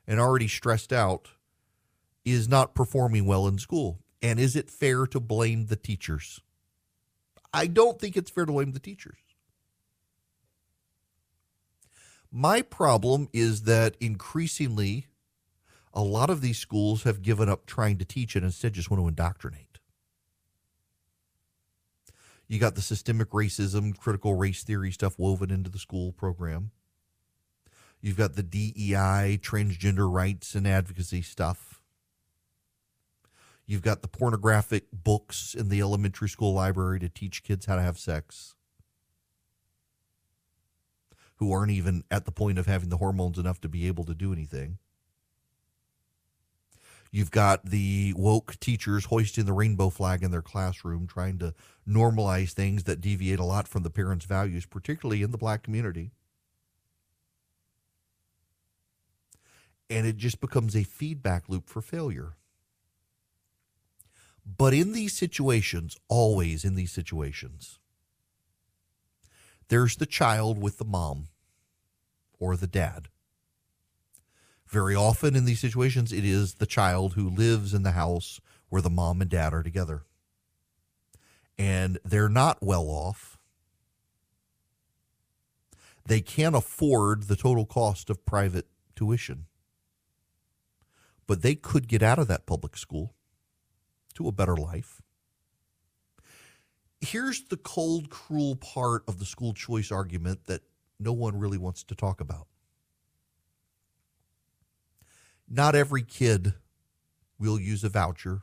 and 0.07 0.19
already 0.19 0.47
stressed 0.47 0.91
out? 0.91 1.29
is 2.25 2.47
not 2.47 2.75
performing 2.75 3.25
well 3.25 3.47
in 3.47 3.57
school? 3.57 3.99
And 4.21 4.39
is 4.39 4.55
it 4.55 4.69
fair 4.69 5.07
to 5.07 5.19
blame 5.19 5.67
the 5.67 5.75
teachers? 5.75 6.41
I 7.53 7.67
don't 7.67 7.99
think 7.99 8.17
it's 8.17 8.29
fair 8.29 8.45
to 8.45 8.51
blame 8.51 8.73
the 8.73 8.79
teachers. 8.79 9.17
My 12.31 12.61
problem 12.61 13.29
is 13.33 13.63
that 13.63 13.95
increasingly, 13.99 15.07
a 15.93 16.01
lot 16.01 16.29
of 16.29 16.41
these 16.41 16.57
schools 16.57 17.03
have 17.03 17.21
given 17.21 17.49
up 17.49 17.65
trying 17.65 17.97
to 17.97 18.05
teach 18.05 18.35
and 18.35 18.45
instead 18.45 18.73
just 18.73 18.89
want 18.91 19.01
to 19.01 19.07
indoctrinate. 19.07 19.79
You 22.47 22.59
got 22.59 22.75
the 22.75 22.81
systemic 22.81 23.29
racism, 23.29 23.95
critical 23.97 24.35
race 24.35 24.63
theory 24.63 24.91
stuff 24.91 25.19
woven 25.19 25.51
into 25.51 25.69
the 25.69 25.77
school 25.77 26.11
program. 26.11 26.71
You've 28.01 28.17
got 28.17 28.35
the 28.35 28.43
DEI, 28.43 29.39
transgender 29.41 30.11
rights 30.11 30.55
and 30.55 30.67
advocacy 30.67 31.21
stuff. 31.21 31.81
You've 33.65 33.83
got 33.83 34.01
the 34.01 34.07
pornographic 34.07 34.85
books 34.91 35.53
in 35.53 35.69
the 35.69 35.81
elementary 35.81 36.29
school 36.29 36.53
library 36.53 36.99
to 36.99 37.09
teach 37.09 37.43
kids 37.43 37.67
how 37.67 37.75
to 37.75 37.81
have 37.83 37.99
sex 37.99 38.55
who 41.39 41.53
aren't 41.53 41.71
even 41.71 42.03
at 42.11 42.25
the 42.25 42.31
point 42.31 42.59
of 42.59 42.65
having 42.65 42.89
the 42.89 42.97
hormones 42.97 43.39
enough 43.39 43.61
to 43.61 43.69
be 43.69 43.87
able 43.87 44.03
to 44.03 44.13
do 44.13 44.33
anything. 44.33 44.77
You've 47.11 47.31
got 47.31 47.65
the 47.65 48.13
woke 48.15 48.59
teachers 48.59 49.05
hoisting 49.05 49.45
the 49.45 49.53
rainbow 49.53 49.89
flag 49.89 50.21
in 50.21 50.29
their 50.29 50.43
classroom, 50.43 51.07
trying 51.07 51.39
to 51.39 51.55
normalize 51.87 52.51
things 52.51 52.83
that 52.83 53.01
deviate 53.01 53.39
a 53.39 53.43
lot 53.43 53.67
from 53.67 53.81
the 53.81 53.89
parents' 53.89 54.25
values, 54.25 54.65
particularly 54.67 55.23
in 55.23 55.31
the 55.31 55.37
black 55.37 55.63
community. 55.63 56.11
And 59.89 60.05
it 60.05 60.17
just 60.17 60.39
becomes 60.39 60.75
a 60.75 60.83
feedback 60.83 61.49
loop 61.49 61.67
for 61.67 61.81
failure. 61.81 62.33
But 64.45 64.73
in 64.75 64.93
these 64.93 65.13
situations, 65.13 65.97
always 66.07 66.63
in 66.63 66.75
these 66.75 66.91
situations, 66.91 67.79
there's 69.69 69.95
the 69.95 70.05
child 70.05 70.61
with 70.61 70.77
the 70.77 70.85
mom 70.85 71.29
or 72.39 72.55
the 72.55 72.67
dad. 72.67 73.07
Very 74.69 74.93
often 74.93 75.35
in 75.35 75.45
these 75.45 75.59
situations, 75.59 76.13
it 76.13 76.23
is 76.23 76.55
the 76.55 76.67
child 76.67 77.13
who 77.13 77.27
lives 77.27 77.73
in 77.73 77.81
the 77.81 77.91
house 77.91 78.39
where 78.69 78.83
the 78.83 78.89
mom 78.89 79.19
and 79.19 79.29
dad 79.29 79.51
are 79.51 79.63
together. 79.63 80.03
And 81.57 81.97
they're 82.05 82.29
not 82.29 82.61
well 82.61 82.85
off. 82.85 83.39
They 86.05 86.21
can't 86.21 86.55
afford 86.55 87.23
the 87.23 87.35
total 87.35 87.65
cost 87.65 88.11
of 88.11 88.25
private 88.25 88.67
tuition. 88.95 89.47
But 91.25 91.41
they 91.41 91.55
could 91.55 91.87
get 91.87 92.03
out 92.03 92.19
of 92.19 92.27
that 92.27 92.45
public 92.45 92.77
school 92.77 93.15
to 94.13 94.27
a 94.27 94.31
better 94.31 94.55
life. 94.55 95.01
Here's 97.01 97.43
the 97.43 97.57
cold, 97.57 98.11
cruel 98.11 98.55
part 98.55 99.03
of 99.07 99.17
the 99.17 99.25
school 99.25 99.53
choice 99.53 99.91
argument 99.91 100.45
that 100.45 100.61
no 100.99 101.13
one 101.13 101.39
really 101.39 101.57
wants 101.57 101.83
to 101.85 101.95
talk 101.95 102.21
about. 102.21 102.47
Not 105.49 105.75
every 105.75 106.03
kid 106.03 106.53
will 107.39 107.59
use 107.59 107.83
a 107.83 107.89
voucher 107.89 108.41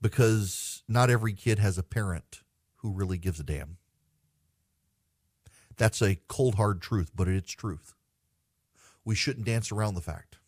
because 0.00 0.84
not 0.86 1.10
every 1.10 1.32
kid 1.32 1.58
has 1.58 1.78
a 1.78 1.82
parent 1.82 2.42
who 2.76 2.92
really 2.92 3.18
gives 3.18 3.40
a 3.40 3.44
damn. 3.44 3.78
That's 5.76 6.00
a 6.00 6.18
cold, 6.28 6.56
hard 6.56 6.80
truth, 6.80 7.10
but 7.14 7.28
it's 7.28 7.52
truth. 7.52 7.94
We 9.04 9.14
shouldn't 9.14 9.46
dance 9.46 9.72
around 9.72 9.94
the 9.94 10.00
fact. 10.00 10.38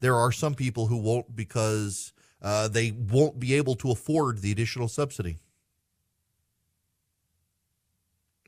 There 0.00 0.16
are 0.16 0.32
some 0.32 0.54
people 0.54 0.86
who 0.86 0.96
won't 0.96 1.36
because 1.36 2.12
uh, 2.42 2.68
they 2.68 2.92
won't 2.92 3.38
be 3.38 3.54
able 3.54 3.76
to 3.76 3.90
afford 3.90 4.38
the 4.38 4.52
additional 4.52 4.88
subsidy. 4.88 5.38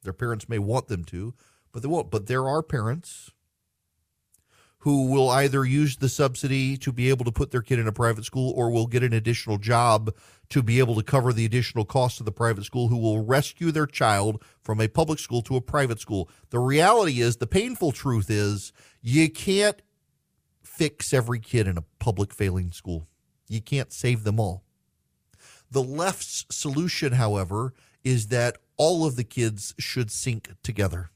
Their 0.02 0.12
parents 0.12 0.48
may 0.48 0.58
want 0.58 0.88
them 0.88 1.04
to, 1.06 1.34
but 1.72 1.82
they 1.82 1.88
won't. 1.88 2.10
But 2.10 2.26
there 2.26 2.48
are 2.48 2.62
parents 2.62 3.30
who 4.80 5.08
will 5.08 5.28
either 5.30 5.64
use 5.64 5.96
the 5.96 6.08
subsidy 6.08 6.76
to 6.76 6.92
be 6.92 7.08
able 7.08 7.24
to 7.24 7.32
put 7.32 7.50
their 7.50 7.62
kid 7.62 7.78
in 7.78 7.88
a 7.88 7.92
private 7.92 8.24
school 8.24 8.52
or 8.56 8.70
will 8.70 8.86
get 8.86 9.02
an 9.02 9.12
additional 9.12 9.58
job 9.58 10.14
to 10.50 10.62
be 10.62 10.78
able 10.78 10.94
to 10.94 11.02
cover 11.02 11.32
the 11.32 11.44
additional 11.44 11.84
cost 11.84 12.20
of 12.20 12.26
the 12.26 12.32
private 12.32 12.64
school 12.64 12.88
who 12.88 12.96
will 12.96 13.24
rescue 13.24 13.72
their 13.72 13.86
child 13.86 14.42
from 14.62 14.80
a 14.80 14.88
public 14.88 15.18
school 15.18 15.42
to 15.42 15.56
a 15.56 15.60
private 15.60 16.00
school. 16.00 16.30
The 16.50 16.60
reality 16.60 17.20
is, 17.20 17.36
the 17.36 17.46
painful 17.46 17.92
truth 17.92 18.30
is, 18.30 18.72
you 19.02 19.28
can't 19.28 19.82
fix 20.62 21.12
every 21.12 21.40
kid 21.40 21.66
in 21.66 21.76
a 21.76 21.84
public 21.98 22.32
failing 22.32 22.70
school. 22.70 23.08
You 23.48 23.60
can't 23.60 23.92
save 23.92 24.22
them 24.22 24.38
all. 24.38 24.62
The 25.70 25.82
left's 25.82 26.46
solution, 26.50 27.12
however, 27.14 27.74
is 28.04 28.28
that 28.28 28.58
all 28.76 29.04
of 29.04 29.16
the 29.16 29.24
kids 29.24 29.74
should 29.78 30.10
sink 30.10 30.50
together. 30.62 31.10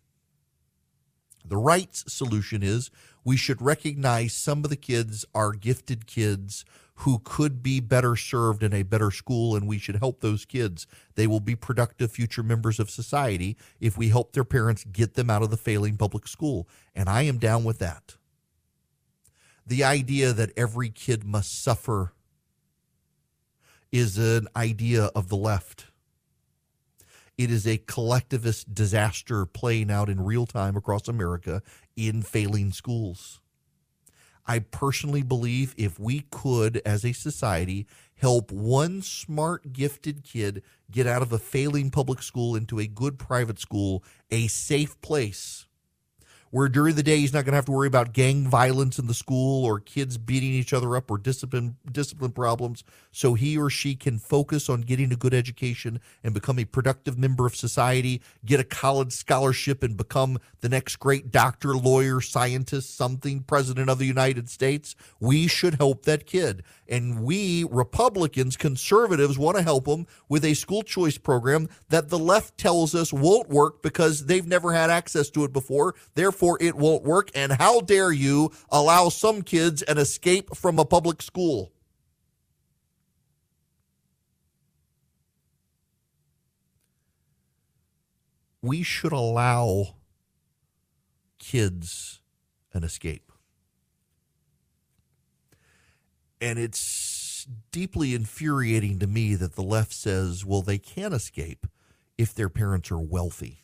The 1.44 1.56
right's 1.56 2.12
solution 2.12 2.62
is 2.62 2.90
we 3.24 3.36
should 3.36 3.62
recognize 3.62 4.32
some 4.32 4.64
of 4.64 4.70
the 4.70 4.76
kids 4.76 5.24
are 5.34 5.52
gifted 5.52 6.06
kids 6.06 6.64
who 6.96 7.20
could 7.24 7.62
be 7.62 7.80
better 7.80 8.14
served 8.14 8.62
in 8.62 8.72
a 8.72 8.82
better 8.82 9.10
school, 9.10 9.56
and 9.56 9.66
we 9.66 9.78
should 9.78 9.96
help 9.96 10.20
those 10.20 10.44
kids. 10.44 10.86
They 11.14 11.26
will 11.26 11.40
be 11.40 11.56
productive 11.56 12.12
future 12.12 12.42
members 12.42 12.78
of 12.78 12.90
society 12.90 13.56
if 13.80 13.96
we 13.96 14.10
help 14.10 14.32
their 14.32 14.44
parents 14.44 14.84
get 14.84 15.14
them 15.14 15.30
out 15.30 15.42
of 15.42 15.50
the 15.50 15.56
failing 15.56 15.96
public 15.96 16.28
school. 16.28 16.68
And 16.94 17.08
I 17.08 17.22
am 17.22 17.38
down 17.38 17.64
with 17.64 17.78
that 17.78 18.16
the 19.66 19.84
idea 19.84 20.32
that 20.32 20.52
every 20.56 20.90
kid 20.90 21.24
must 21.24 21.62
suffer 21.62 22.12
is 23.90 24.18
an 24.18 24.48
idea 24.56 25.04
of 25.14 25.28
the 25.28 25.36
left. 25.36 25.86
It 27.38 27.50
is 27.50 27.66
a 27.66 27.78
collectivist 27.78 28.74
disaster 28.74 29.46
playing 29.46 29.90
out 29.90 30.08
in 30.08 30.20
real 30.20 30.46
time 30.46 30.76
across 30.76 31.08
America 31.08 31.62
in 31.96 32.22
failing 32.22 32.72
schools. 32.72 33.40
I 34.46 34.58
personally 34.58 35.22
believe 35.22 35.74
if 35.78 35.98
we 35.98 36.26
could, 36.30 36.82
as 36.84 37.04
a 37.04 37.12
society, 37.12 37.86
help 38.16 38.50
one 38.50 39.00
smart, 39.02 39.72
gifted 39.72 40.24
kid 40.24 40.62
get 40.90 41.06
out 41.06 41.22
of 41.22 41.32
a 41.32 41.38
failing 41.38 41.90
public 41.90 42.22
school 42.22 42.56
into 42.56 42.78
a 42.78 42.86
good 42.86 43.18
private 43.18 43.58
school, 43.58 44.04
a 44.30 44.48
safe 44.48 45.00
place 45.00 45.66
where 46.52 46.68
during 46.68 46.94
the 46.94 47.02
day 47.02 47.16
he's 47.16 47.32
not 47.32 47.46
going 47.46 47.52
to 47.52 47.56
have 47.56 47.64
to 47.64 47.72
worry 47.72 47.88
about 47.88 48.12
gang 48.12 48.46
violence 48.46 48.98
in 48.98 49.06
the 49.06 49.14
school 49.14 49.64
or 49.64 49.80
kids 49.80 50.18
beating 50.18 50.52
each 50.52 50.74
other 50.74 50.94
up 50.94 51.10
or 51.10 51.16
discipline 51.16 51.76
discipline 51.90 52.30
problems. 52.30 52.84
So 53.10 53.32
he 53.32 53.56
or 53.56 53.70
she 53.70 53.96
can 53.96 54.18
focus 54.18 54.68
on 54.68 54.82
getting 54.82 55.12
a 55.12 55.16
good 55.16 55.32
education 55.32 55.98
and 56.22 56.34
become 56.34 56.58
a 56.58 56.66
productive 56.66 57.18
member 57.18 57.46
of 57.46 57.56
society 57.56 58.20
get 58.44 58.60
a 58.60 58.64
college 58.64 59.12
scholarship 59.12 59.82
and 59.82 59.96
become 59.96 60.38
the 60.60 60.68
next 60.68 60.96
great 60.96 61.30
doctor 61.30 61.74
lawyer 61.74 62.20
scientist 62.20 62.96
something 62.96 63.40
president 63.40 63.88
of 63.88 63.98
the 63.98 64.04
United 64.04 64.50
States. 64.50 64.94
We 65.20 65.46
should 65.46 65.76
help 65.76 66.04
that 66.04 66.26
kid. 66.26 66.64
And 66.86 67.22
we 67.22 67.64
Republicans, 67.64 68.58
conservatives, 68.58 69.38
want 69.38 69.56
to 69.56 69.62
help 69.62 69.86
them 69.86 70.06
with 70.28 70.44
a 70.44 70.52
school 70.52 70.82
choice 70.82 71.16
program 71.16 71.70
that 71.88 72.10
the 72.10 72.18
left 72.18 72.58
tells 72.58 72.94
us 72.94 73.10
won't 73.10 73.48
work 73.48 73.82
because 73.82 74.26
they've 74.26 74.46
never 74.46 74.74
had 74.74 74.90
access 74.90 75.30
to 75.30 75.44
it 75.44 75.52
before. 75.54 75.94
Therefore, 76.14 76.41
it 76.60 76.74
won't 76.74 77.04
work. 77.04 77.30
And 77.34 77.52
how 77.52 77.80
dare 77.80 78.12
you 78.12 78.50
allow 78.70 79.08
some 79.08 79.42
kids 79.42 79.82
an 79.82 79.98
escape 79.98 80.56
from 80.56 80.78
a 80.78 80.84
public 80.84 81.22
school? 81.22 81.72
We 88.60 88.82
should 88.82 89.12
allow 89.12 89.96
kids 91.38 92.20
an 92.72 92.84
escape. 92.84 93.32
And 96.40 96.58
it's 96.58 97.46
deeply 97.70 98.14
infuriating 98.14 98.98
to 99.00 99.06
me 99.06 99.34
that 99.36 99.54
the 99.54 99.62
left 99.62 99.92
says, 99.92 100.44
well, 100.44 100.62
they 100.62 100.78
can 100.78 101.12
escape 101.12 101.66
if 102.18 102.34
their 102.34 102.48
parents 102.48 102.90
are 102.90 102.98
wealthy. 102.98 103.61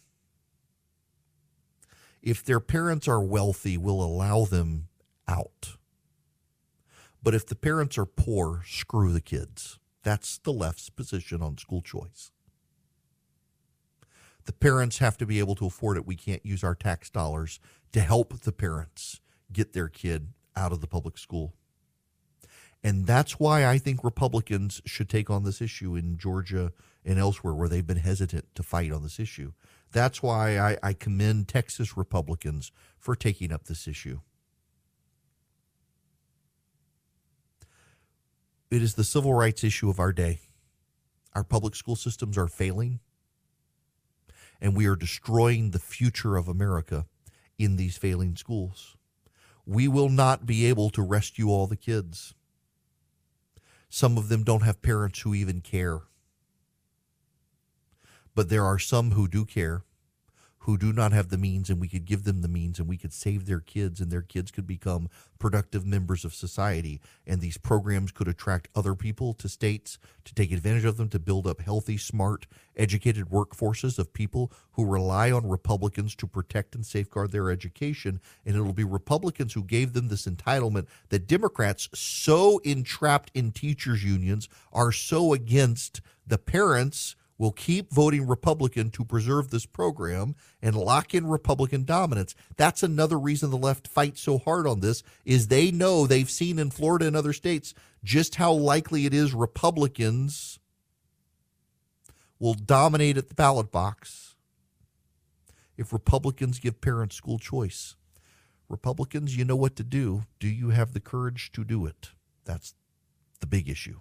If 2.22 2.44
their 2.44 2.60
parents 2.60 3.06
are 3.08 3.22
wealthy, 3.22 3.76
we'll 3.76 4.02
allow 4.02 4.44
them 4.44 4.88
out. 5.26 5.76
But 7.22 7.34
if 7.34 7.46
the 7.46 7.54
parents 7.54 7.98
are 7.98 8.06
poor, 8.06 8.62
screw 8.66 9.12
the 9.12 9.20
kids. 9.20 9.78
That's 10.02 10.38
the 10.38 10.52
left's 10.52 10.90
position 10.90 11.42
on 11.42 11.58
school 11.58 11.82
choice. 11.82 12.30
The 14.44 14.52
parents 14.52 14.98
have 14.98 15.18
to 15.18 15.26
be 15.26 15.38
able 15.40 15.54
to 15.56 15.66
afford 15.66 15.98
it. 15.98 16.06
We 16.06 16.16
can't 16.16 16.44
use 16.46 16.64
our 16.64 16.74
tax 16.74 17.10
dollars 17.10 17.60
to 17.92 18.00
help 18.00 18.40
the 18.40 18.52
parents 18.52 19.20
get 19.52 19.72
their 19.72 19.88
kid 19.88 20.28
out 20.56 20.72
of 20.72 20.80
the 20.80 20.86
public 20.86 21.18
school. 21.18 21.54
And 22.82 23.06
that's 23.06 23.40
why 23.40 23.66
I 23.66 23.78
think 23.78 24.04
Republicans 24.04 24.80
should 24.86 25.08
take 25.08 25.30
on 25.30 25.44
this 25.44 25.60
issue 25.60 25.96
in 25.96 26.16
Georgia 26.16 26.72
and 27.04 27.18
elsewhere 27.18 27.54
where 27.54 27.68
they've 27.68 27.86
been 27.86 27.98
hesitant 27.98 28.54
to 28.54 28.62
fight 28.62 28.92
on 28.92 29.02
this 29.02 29.18
issue. 29.18 29.52
That's 29.92 30.22
why 30.22 30.58
I, 30.58 30.76
I 30.82 30.92
commend 30.92 31.48
Texas 31.48 31.96
Republicans 31.96 32.72
for 32.98 33.16
taking 33.16 33.52
up 33.52 33.64
this 33.64 33.88
issue. 33.88 34.20
It 38.70 38.82
is 38.82 38.94
the 38.94 39.04
civil 39.04 39.32
rights 39.32 39.64
issue 39.64 39.88
of 39.88 39.98
our 39.98 40.12
day. 40.12 40.40
Our 41.34 41.44
public 41.44 41.74
school 41.74 41.96
systems 41.96 42.36
are 42.36 42.48
failing, 42.48 43.00
and 44.60 44.76
we 44.76 44.86
are 44.86 44.96
destroying 44.96 45.70
the 45.70 45.78
future 45.78 46.36
of 46.36 46.48
America 46.48 47.06
in 47.58 47.76
these 47.76 47.96
failing 47.96 48.36
schools. 48.36 48.96
We 49.64 49.88
will 49.88 50.08
not 50.08 50.46
be 50.46 50.66
able 50.66 50.90
to 50.90 51.02
rescue 51.02 51.48
all 51.48 51.66
the 51.66 51.76
kids. 51.76 52.34
Some 53.88 54.18
of 54.18 54.28
them 54.28 54.42
don't 54.42 54.62
have 54.64 54.82
parents 54.82 55.20
who 55.20 55.34
even 55.34 55.60
care. 55.60 56.00
But 58.38 58.50
there 58.50 58.64
are 58.64 58.78
some 58.78 59.10
who 59.10 59.26
do 59.26 59.44
care, 59.44 59.82
who 60.58 60.78
do 60.78 60.92
not 60.92 61.10
have 61.10 61.28
the 61.28 61.36
means, 61.36 61.70
and 61.70 61.80
we 61.80 61.88
could 61.88 62.04
give 62.04 62.22
them 62.22 62.40
the 62.40 62.46
means 62.46 62.78
and 62.78 62.86
we 62.86 62.96
could 62.96 63.12
save 63.12 63.46
their 63.46 63.58
kids, 63.58 64.00
and 64.00 64.12
their 64.12 64.22
kids 64.22 64.52
could 64.52 64.64
become 64.64 65.08
productive 65.40 65.84
members 65.84 66.24
of 66.24 66.32
society. 66.32 67.00
And 67.26 67.40
these 67.40 67.58
programs 67.58 68.12
could 68.12 68.28
attract 68.28 68.68
other 68.76 68.94
people 68.94 69.34
to 69.34 69.48
states 69.48 69.98
to 70.24 70.32
take 70.36 70.52
advantage 70.52 70.84
of 70.84 70.98
them 70.98 71.08
to 71.08 71.18
build 71.18 71.48
up 71.48 71.60
healthy, 71.60 71.96
smart, 71.96 72.46
educated 72.76 73.24
workforces 73.24 73.98
of 73.98 74.12
people 74.12 74.52
who 74.74 74.86
rely 74.86 75.32
on 75.32 75.48
Republicans 75.48 76.14
to 76.14 76.28
protect 76.28 76.76
and 76.76 76.86
safeguard 76.86 77.32
their 77.32 77.50
education. 77.50 78.20
And 78.46 78.54
it'll 78.54 78.72
be 78.72 78.84
Republicans 78.84 79.54
who 79.54 79.64
gave 79.64 79.94
them 79.94 80.06
this 80.06 80.26
entitlement 80.28 80.86
that 81.08 81.26
Democrats, 81.26 81.88
so 81.92 82.58
entrapped 82.58 83.32
in 83.34 83.50
teachers' 83.50 84.04
unions, 84.04 84.48
are 84.72 84.92
so 84.92 85.32
against 85.32 86.00
the 86.24 86.38
parents 86.38 87.16
will 87.38 87.52
keep 87.52 87.92
voting 87.92 88.26
Republican 88.26 88.90
to 88.90 89.04
preserve 89.04 89.50
this 89.50 89.64
program 89.64 90.34
and 90.60 90.74
lock 90.74 91.14
in 91.14 91.26
Republican 91.26 91.84
dominance. 91.84 92.34
That's 92.56 92.82
another 92.82 93.18
reason 93.18 93.50
the 93.50 93.56
left 93.56 93.86
fights 93.86 94.20
so 94.20 94.38
hard 94.38 94.66
on 94.66 94.80
this 94.80 95.04
is 95.24 95.46
they 95.46 95.70
know 95.70 96.06
they've 96.06 96.28
seen 96.28 96.58
in 96.58 96.70
Florida 96.70 97.06
and 97.06 97.16
other 97.16 97.32
states 97.32 97.74
just 98.02 98.34
how 98.34 98.52
likely 98.52 99.06
it 99.06 99.14
is 99.14 99.32
Republicans 99.34 100.58
will 102.40 102.54
dominate 102.54 103.16
at 103.16 103.28
the 103.28 103.34
ballot 103.34 103.70
box 103.70 104.34
if 105.76 105.92
Republicans 105.92 106.58
give 106.58 106.80
parents 106.80 107.16
school 107.16 107.38
choice. 107.38 107.94
Republicans, 108.68 109.36
you 109.36 109.44
know 109.44 109.56
what 109.56 109.76
to 109.76 109.84
do. 109.84 110.24
Do 110.40 110.48
you 110.48 110.70
have 110.70 110.92
the 110.92 111.00
courage 111.00 111.52
to 111.52 111.64
do 111.64 111.86
it? 111.86 112.10
That's 112.44 112.74
the 113.40 113.46
big 113.46 113.68
issue. 113.68 114.00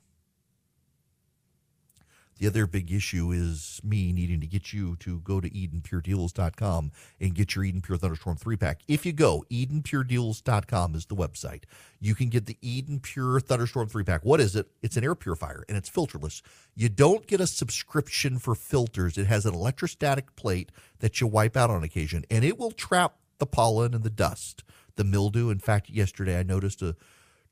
The 2.38 2.48
other 2.48 2.68
big 2.68 2.92
issue 2.92 3.32
is 3.32 3.82
me 3.84 4.14
needing 4.14 4.40
to 4.42 4.48
get 4.48 4.72
you 4.72 4.96
to 4.98 5.20
go 5.22 5.40
to 5.40 5.50
EdenPureDeals.com 5.50 6.92
and 7.20 7.34
get 7.34 7.56
your 7.56 7.64
Eden 7.64 7.82
Pure 7.82 7.98
Thunderstorm 7.98 8.38
3 8.38 8.58
pack. 8.58 8.82
If 8.88 9.06
you 9.06 9.14
go, 9.14 9.44
EdenPureDeals.com 9.52 10.96
is 10.96 11.08
the 11.08 11.16
website. 11.16 11.64
You 12.00 12.14
can 12.14 12.30
get 12.30 12.46
the 12.46 12.58
Eden 12.62 13.00
Pure 13.00 13.40
Thunderstorm 13.42 13.88
3 13.88 14.04
pack. 14.04 14.24
What 14.24 14.40
is 14.40 14.56
it? 14.56 14.68
It's 14.84 14.98
an 14.98 15.04
air 15.04 15.16
purifier 15.16 15.64
and 15.68 15.78
it's 15.78 15.90
filterless. 15.90 16.42
You 16.76 16.90
don't 16.90 17.26
get 17.26 17.42
a 17.42 17.48
subscription 17.48 18.38
for 18.38 18.54
filters, 18.54 19.18
it 19.18 19.28
has 19.28 19.46
an 19.46 19.56
electrostatic 19.56 20.36
plate 20.36 20.72
that 21.00 21.20
you 21.20 21.28
wipe 21.28 21.58
out 21.58 21.70
on 21.70 21.84
occasion, 21.84 22.24
and 22.30 22.44
it 22.44 22.60
will 22.60 22.72
trap 22.72 23.16
the 23.40 23.46
pollen 23.46 23.94
and 23.94 24.04
the 24.04 24.10
dust, 24.10 24.64
the 24.96 25.04
mildew. 25.04 25.50
In 25.50 25.60
fact, 25.60 25.90
yesterday 25.90 26.40
I 26.40 26.44
noticed 26.44 26.82
a 26.82 26.96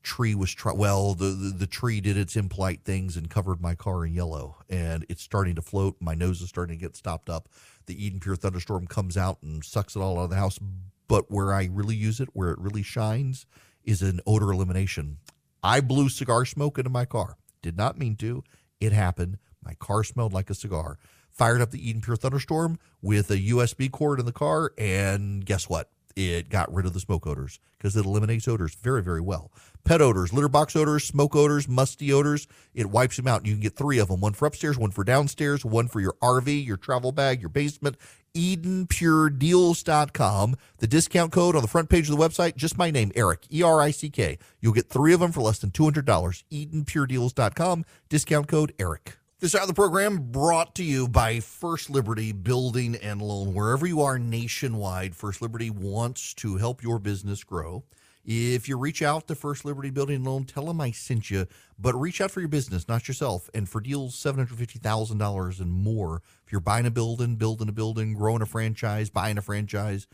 tree 0.06 0.36
was 0.36 0.54
try- 0.54 0.72
well 0.72 1.14
the, 1.14 1.26
the, 1.26 1.48
the 1.50 1.66
tree 1.66 2.00
did 2.00 2.16
its 2.16 2.36
impolite 2.36 2.84
things 2.84 3.16
and 3.16 3.28
covered 3.28 3.60
my 3.60 3.74
car 3.74 4.06
in 4.06 4.14
yellow 4.14 4.56
and 4.70 5.04
it's 5.08 5.22
starting 5.22 5.56
to 5.56 5.62
float. 5.62 5.96
My 6.00 6.14
nose 6.14 6.40
is 6.40 6.48
starting 6.48 6.78
to 6.78 6.80
get 6.80 6.94
stopped 6.96 7.28
up. 7.28 7.48
The 7.86 8.06
eden 8.06 8.20
pure 8.20 8.36
thunderstorm 8.36 8.86
comes 8.86 9.16
out 9.16 9.42
and 9.42 9.64
sucks 9.64 9.96
it 9.96 10.00
all 10.00 10.20
out 10.20 10.24
of 10.24 10.30
the 10.30 10.36
house 10.36 10.60
but 11.08 11.30
where 11.30 11.52
i 11.52 11.68
really 11.72 11.96
use 11.96 12.20
it 12.20 12.28
where 12.32 12.50
it 12.50 12.58
really 12.60 12.84
shines 12.84 13.46
is 13.82 14.00
in 14.00 14.20
odor 14.26 14.52
elimination. 14.52 15.18
I 15.62 15.80
blew 15.80 16.08
cigar 16.08 16.44
smoke 16.44 16.78
into 16.78 16.90
my 16.90 17.04
car. 17.04 17.36
Did 17.60 17.76
not 17.76 17.98
mean 17.98 18.14
to. 18.16 18.44
It 18.80 18.92
happened. 18.92 19.38
My 19.64 19.74
car 19.74 20.04
smelled 20.04 20.32
like 20.32 20.50
a 20.50 20.54
cigar. 20.54 20.98
Fired 21.30 21.60
up 21.60 21.72
the 21.72 21.88
eden 21.88 22.00
pure 22.00 22.16
thunderstorm 22.16 22.78
with 23.02 23.28
a 23.30 23.38
usb 23.38 23.90
cord 23.90 24.20
in 24.20 24.26
the 24.26 24.32
car 24.32 24.72
and 24.78 25.44
guess 25.44 25.68
what 25.68 25.90
it 26.16 26.48
got 26.48 26.74
rid 26.74 26.86
of 26.86 26.94
the 26.94 27.00
smoke 27.00 27.26
odors 27.26 27.60
because 27.76 27.94
it 27.94 28.06
eliminates 28.06 28.48
odors 28.48 28.74
very, 28.74 29.02
very 29.02 29.20
well. 29.20 29.52
Pet 29.84 30.00
odors, 30.00 30.32
litter 30.32 30.48
box 30.48 30.74
odors, 30.74 31.04
smoke 31.04 31.36
odors, 31.36 31.68
musty 31.68 32.10
odors, 32.12 32.48
it 32.74 32.86
wipes 32.86 33.16
them 33.16 33.28
out. 33.28 33.46
You 33.46 33.52
can 33.52 33.60
get 33.60 33.76
three 33.76 33.98
of 33.98 34.08
them 34.08 34.20
one 34.20 34.32
for 34.32 34.46
upstairs, 34.46 34.76
one 34.78 34.90
for 34.90 35.04
downstairs, 35.04 35.64
one 35.64 35.86
for 35.86 36.00
your 36.00 36.16
RV, 36.22 36.66
your 36.66 36.78
travel 36.78 37.12
bag, 37.12 37.40
your 37.40 37.50
basement. 37.50 37.96
EdenPureDeals.com. 38.34 40.56
The 40.78 40.86
discount 40.86 41.32
code 41.32 41.56
on 41.56 41.62
the 41.62 41.68
front 41.68 41.88
page 41.88 42.10
of 42.10 42.16
the 42.16 42.22
website, 42.22 42.56
just 42.56 42.76
my 42.76 42.90
name, 42.90 43.10
Eric, 43.14 43.46
E 43.50 43.62
R 43.62 43.80
I 43.80 43.90
C 43.90 44.10
K. 44.10 44.38
You'll 44.60 44.74
get 44.74 44.90
three 44.90 45.14
of 45.14 45.20
them 45.20 45.32
for 45.32 45.40
less 45.40 45.58
than 45.58 45.70
$200. 45.70 46.04
EdenPureDeals.com, 46.04 47.86
discount 48.08 48.48
code 48.48 48.74
Erick. 48.78 49.16
This 49.38 49.54
hour 49.54 49.60
of 49.60 49.68
the 49.68 49.74
program 49.74 50.30
brought 50.30 50.74
to 50.76 50.82
you 50.82 51.06
by 51.08 51.40
First 51.40 51.90
Liberty 51.90 52.32
Building 52.32 52.96
and 52.96 53.20
Loan. 53.20 53.52
Wherever 53.52 53.86
you 53.86 54.00
are 54.00 54.18
nationwide, 54.18 55.14
First 55.14 55.42
Liberty 55.42 55.68
wants 55.68 56.32
to 56.36 56.56
help 56.56 56.82
your 56.82 56.98
business 56.98 57.44
grow. 57.44 57.84
If 58.24 58.66
you 58.66 58.78
reach 58.78 59.02
out 59.02 59.28
to 59.28 59.34
First 59.34 59.66
Liberty 59.66 59.90
Building 59.90 60.16
and 60.16 60.24
Loan, 60.24 60.44
tell 60.44 60.64
them 60.64 60.80
I 60.80 60.90
sent 60.90 61.30
you, 61.30 61.46
but 61.78 61.94
reach 61.94 62.22
out 62.22 62.30
for 62.30 62.40
your 62.40 62.48
business, 62.48 62.88
not 62.88 63.08
yourself. 63.08 63.50
And 63.52 63.68
for 63.68 63.82
deals 63.82 64.16
$750,000 64.16 65.60
and 65.60 65.70
more, 65.70 66.22
if 66.46 66.50
you're 66.50 66.62
buying 66.62 66.86
a 66.86 66.90
building, 66.90 67.36
building 67.36 67.68
a 67.68 67.72
building, 67.72 68.14
growing 68.14 68.40
a 68.40 68.46
franchise, 68.46 69.10
buying 69.10 69.36
a 69.36 69.42
franchise, 69.42 70.06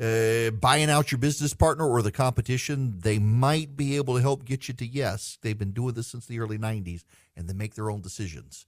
uh, 0.00 0.52
buying 0.52 0.88
out 0.88 1.10
your 1.10 1.18
business 1.18 1.52
partner 1.52 1.84
or 1.84 2.00
the 2.00 2.12
competition, 2.12 3.00
they 3.00 3.18
might 3.18 3.76
be 3.76 3.96
able 3.96 4.14
to 4.14 4.22
help 4.22 4.44
get 4.44 4.68
you 4.68 4.74
to 4.74 4.86
yes. 4.86 5.36
They've 5.42 5.58
been 5.58 5.72
doing 5.72 5.94
this 5.94 6.06
since 6.06 6.26
the 6.26 6.38
early 6.38 6.58
90s 6.58 7.02
and 7.38 7.48
they 7.48 7.54
make 7.54 7.74
their 7.74 7.90
own 7.90 8.02
decisions. 8.02 8.66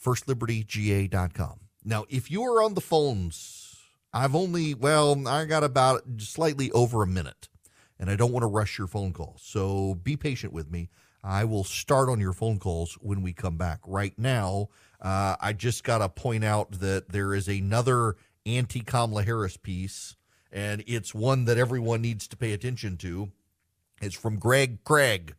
FirstLibertyGA.com. 0.00 1.60
Now, 1.84 2.04
if 2.08 2.30
you 2.30 2.42
are 2.44 2.62
on 2.62 2.74
the 2.74 2.80
phones, 2.80 3.76
I've 4.12 4.34
only, 4.34 4.74
well, 4.74 5.26
I 5.26 5.46
got 5.46 5.64
about 5.64 6.02
slightly 6.18 6.70
over 6.72 7.02
a 7.02 7.06
minute, 7.06 7.48
and 7.98 8.10
I 8.10 8.16
don't 8.16 8.32
want 8.32 8.42
to 8.42 8.48
rush 8.48 8.78
your 8.78 8.86
phone 8.86 9.12
call. 9.12 9.36
So 9.40 9.94
be 9.94 10.16
patient 10.16 10.52
with 10.52 10.70
me. 10.70 10.90
I 11.24 11.44
will 11.44 11.64
start 11.64 12.08
on 12.08 12.20
your 12.20 12.34
phone 12.34 12.58
calls 12.58 12.94
when 13.00 13.22
we 13.22 13.32
come 13.32 13.56
back. 13.56 13.80
Right 13.86 14.16
now, 14.16 14.68
uh, 15.00 15.36
I 15.40 15.54
just 15.54 15.82
got 15.82 15.98
to 15.98 16.08
point 16.08 16.44
out 16.44 16.72
that 16.80 17.08
there 17.08 17.34
is 17.34 17.48
another 17.48 18.16
anti 18.44 18.80
Kamala 18.80 19.24
Harris 19.24 19.56
piece, 19.56 20.16
and 20.52 20.84
it's 20.86 21.14
one 21.14 21.46
that 21.46 21.58
everyone 21.58 22.02
needs 22.02 22.28
to 22.28 22.36
pay 22.36 22.52
attention 22.52 22.96
to. 22.98 23.32
It's 24.00 24.14
from 24.14 24.38
Greg 24.38 24.84
Craig. 24.84 25.34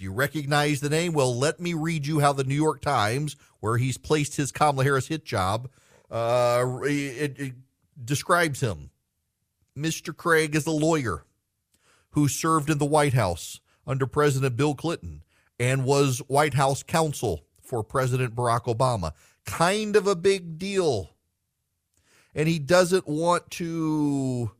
Do 0.00 0.04
you 0.04 0.12
recognize 0.14 0.80
the 0.80 0.88
name? 0.88 1.12
Well, 1.12 1.36
let 1.36 1.60
me 1.60 1.74
read 1.74 2.06
you 2.06 2.20
how 2.20 2.32
the 2.32 2.42
New 2.42 2.54
York 2.54 2.80
Times, 2.80 3.36
where 3.58 3.76
he's 3.76 3.98
placed 3.98 4.36
his 4.36 4.50
Kamala 4.50 4.82
Harris 4.82 5.08
hit 5.08 5.26
job, 5.26 5.68
uh, 6.10 6.64
it, 6.84 7.38
it 7.38 7.52
describes 8.02 8.60
him. 8.60 8.92
Mr. 9.76 10.16
Craig 10.16 10.56
is 10.56 10.66
a 10.66 10.70
lawyer 10.70 11.26
who 12.12 12.28
served 12.28 12.70
in 12.70 12.78
the 12.78 12.86
White 12.86 13.12
House 13.12 13.60
under 13.86 14.06
President 14.06 14.56
Bill 14.56 14.74
Clinton 14.74 15.22
and 15.58 15.84
was 15.84 16.20
White 16.28 16.54
House 16.54 16.82
counsel 16.82 17.44
for 17.60 17.84
President 17.84 18.34
Barack 18.34 18.74
Obama. 18.74 19.12
Kind 19.44 19.96
of 19.96 20.06
a 20.06 20.16
big 20.16 20.56
deal. 20.56 21.10
And 22.34 22.48
he 22.48 22.58
doesn't 22.58 23.06
want 23.06 23.50
to 23.50 24.50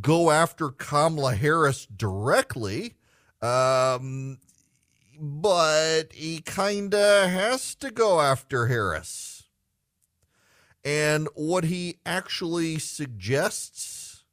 go 0.00 0.30
after 0.30 0.70
Kamala 0.70 1.34
Harris 1.34 1.84
directly, 1.84 2.94
um, 3.42 4.38
but 5.18 6.12
he 6.12 6.40
kind 6.40 6.94
of 6.94 7.30
has 7.30 7.74
to 7.76 7.90
go 7.90 8.20
after 8.20 8.66
Harris. 8.66 9.44
And 10.84 11.28
what 11.34 11.64
he 11.64 11.98
actually 12.06 12.78
suggests 12.78 14.24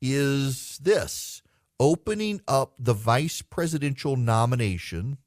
is 0.00 0.78
this 0.78 1.42
opening 1.78 2.40
up 2.46 2.74
the 2.78 2.94
vice 2.94 3.42
presidential 3.42 4.16
nomination 4.16 5.18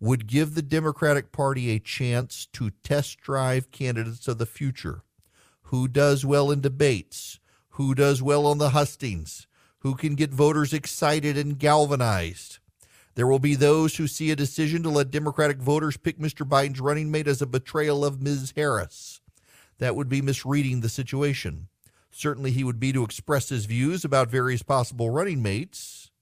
would 0.00 0.26
give 0.26 0.54
the 0.54 0.62
Democratic 0.62 1.30
Party 1.30 1.70
a 1.70 1.78
chance 1.78 2.46
to 2.52 2.70
test 2.82 3.20
drive 3.20 3.70
candidates 3.70 4.26
of 4.26 4.38
the 4.38 4.46
future. 4.46 5.02
Who 5.66 5.86
does 5.88 6.24
well 6.24 6.50
in 6.50 6.60
debates? 6.60 7.38
Who 7.70 7.94
does 7.94 8.22
well 8.22 8.46
on 8.46 8.58
the 8.58 8.70
hustings? 8.70 9.46
Who 9.82 9.96
can 9.96 10.14
get 10.14 10.30
voters 10.30 10.72
excited 10.72 11.36
and 11.36 11.58
galvanized? 11.58 12.60
There 13.16 13.26
will 13.26 13.40
be 13.40 13.56
those 13.56 13.96
who 13.96 14.06
see 14.06 14.30
a 14.30 14.36
decision 14.36 14.84
to 14.84 14.88
let 14.88 15.10
Democratic 15.10 15.58
voters 15.58 15.96
pick 15.96 16.20
Mr. 16.20 16.48
Biden's 16.48 16.80
running 16.80 17.10
mate 17.10 17.26
as 17.26 17.42
a 17.42 17.46
betrayal 17.46 18.04
of 18.04 18.22
Ms. 18.22 18.52
Harris. 18.54 19.20
That 19.78 19.96
would 19.96 20.08
be 20.08 20.22
misreading 20.22 20.82
the 20.82 20.88
situation. 20.88 21.66
Certainly, 22.12 22.52
he 22.52 22.62
would 22.62 22.78
be 22.78 22.92
to 22.92 23.02
express 23.02 23.48
his 23.48 23.64
views 23.64 24.04
about 24.04 24.30
various 24.30 24.62
possible 24.62 25.10
running 25.10 25.42
mates. 25.42 26.12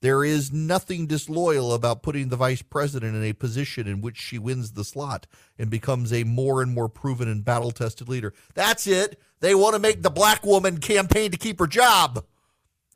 There 0.00 0.22
is 0.22 0.52
nothing 0.52 1.08
disloyal 1.08 1.74
about 1.74 2.04
putting 2.04 2.28
the 2.28 2.36
vice 2.36 2.62
president 2.62 3.16
in 3.16 3.24
a 3.24 3.32
position 3.32 3.88
in 3.88 4.00
which 4.00 4.16
she 4.16 4.38
wins 4.38 4.72
the 4.72 4.84
slot 4.84 5.26
and 5.58 5.68
becomes 5.68 6.12
a 6.12 6.22
more 6.22 6.62
and 6.62 6.72
more 6.72 6.88
proven 6.88 7.26
and 7.26 7.44
battle 7.44 7.72
tested 7.72 8.08
leader. 8.08 8.32
That's 8.54 8.86
it. 8.86 9.20
They 9.40 9.56
want 9.56 9.74
to 9.74 9.80
make 9.80 10.02
the 10.02 10.10
black 10.10 10.46
woman 10.46 10.78
campaign 10.78 11.32
to 11.32 11.36
keep 11.36 11.58
her 11.58 11.66
job. 11.66 12.24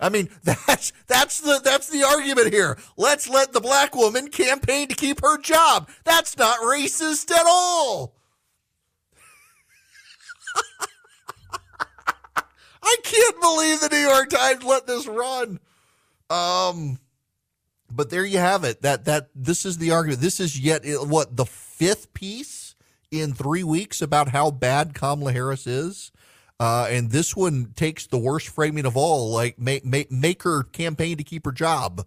I 0.02 0.08
mean, 0.08 0.28
that's 0.42 0.92
that's 1.06 1.40
the 1.40 1.60
that's 1.64 1.88
the 1.88 2.02
argument 2.02 2.52
here. 2.52 2.76
Let's 2.96 3.28
let 3.28 3.52
the 3.52 3.60
black 3.60 3.94
woman 3.94 4.28
campaign 4.28 4.88
to 4.88 4.94
keep 4.94 5.22
her 5.22 5.38
job. 5.38 5.88
That's 6.04 6.36
not 6.36 6.58
racist 6.58 7.30
at 7.30 7.46
all. 7.46 8.16
I 12.82 12.96
can't 13.04 13.40
believe 13.40 13.80
the 13.80 13.88
New 13.90 13.96
York 13.96 14.28
Times 14.28 14.64
let 14.64 14.88
this 14.88 15.06
run. 15.06 15.60
Um, 16.28 16.98
but 17.90 18.10
there 18.10 18.24
you 18.24 18.38
have 18.38 18.64
it. 18.64 18.82
That 18.82 19.04
that 19.04 19.30
this 19.34 19.64
is 19.64 19.78
the 19.78 19.92
argument. 19.92 20.20
This 20.20 20.40
is 20.40 20.58
yet 20.58 20.82
what 20.84 21.36
the 21.36 21.46
fifth 21.46 22.12
piece 22.12 22.74
in 23.12 23.34
three 23.34 23.62
weeks 23.62 24.02
about 24.02 24.30
how 24.30 24.50
bad 24.50 24.94
Kamala 24.94 25.32
Harris 25.32 25.66
is. 25.66 26.10
Uh, 26.62 26.86
and 26.90 27.10
this 27.10 27.34
one 27.34 27.72
takes 27.74 28.06
the 28.06 28.16
worst 28.16 28.48
framing 28.48 28.86
of 28.86 28.96
all, 28.96 29.32
like 29.32 29.58
make 29.58 29.84
make, 29.84 30.12
make 30.12 30.44
her 30.44 30.62
campaign 30.62 31.16
to 31.16 31.24
keep 31.24 31.44
her 31.44 31.50
job, 31.50 32.06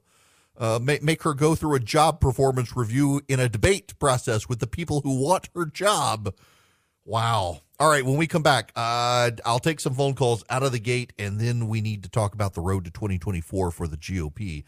uh, 0.58 0.80
make 0.82 1.03
make 1.03 1.24
her 1.24 1.34
go 1.34 1.56
through 1.56 1.76
a 1.76 1.80
job 1.82 2.22
performance 2.22 2.74
review 2.74 3.20
in 3.28 3.41
a 3.41 3.49
debate 3.49 3.99
process 3.99 4.47
with 4.47 4.60
the 4.60 4.66
people 4.66 5.01
who 5.01 5.22
want 5.22 5.49
her 5.53 5.66
job. 5.66 6.34
Wow. 7.03 7.64
All 7.82 7.89
right. 7.89 8.06
When 8.06 8.16
we 8.16 8.28
come 8.28 8.43
back, 8.43 8.72
uh, 8.78 9.32
I'll 9.43 9.60
take 9.60 9.82
some 9.82 9.93
phone 9.93 10.14
calls 10.14 10.45
out 10.49 10.64
of 10.64 10.72
the 10.72 10.80
gate, 10.80 11.12
and 11.20 11.38
then 11.38 11.68
we 11.68 11.82
need 11.82 12.03
to 12.03 12.10
talk 12.10 12.34
about 12.34 12.53
the 12.53 12.62
road 12.62 12.86
to 12.86 12.91
2024 12.91 13.72
for 13.72 13.89
the 13.89 13.97
GOP. 13.97 14.64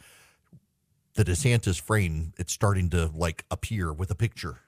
The 1.13 1.23
DeSantis 1.23 1.79
frame, 1.79 2.33
it's 2.37 2.51
starting 2.51 2.89
to 2.89 3.09
like 3.15 3.45
appear 3.49 3.93
with 3.93 4.11
a 4.11 4.15
picture. 4.15 4.59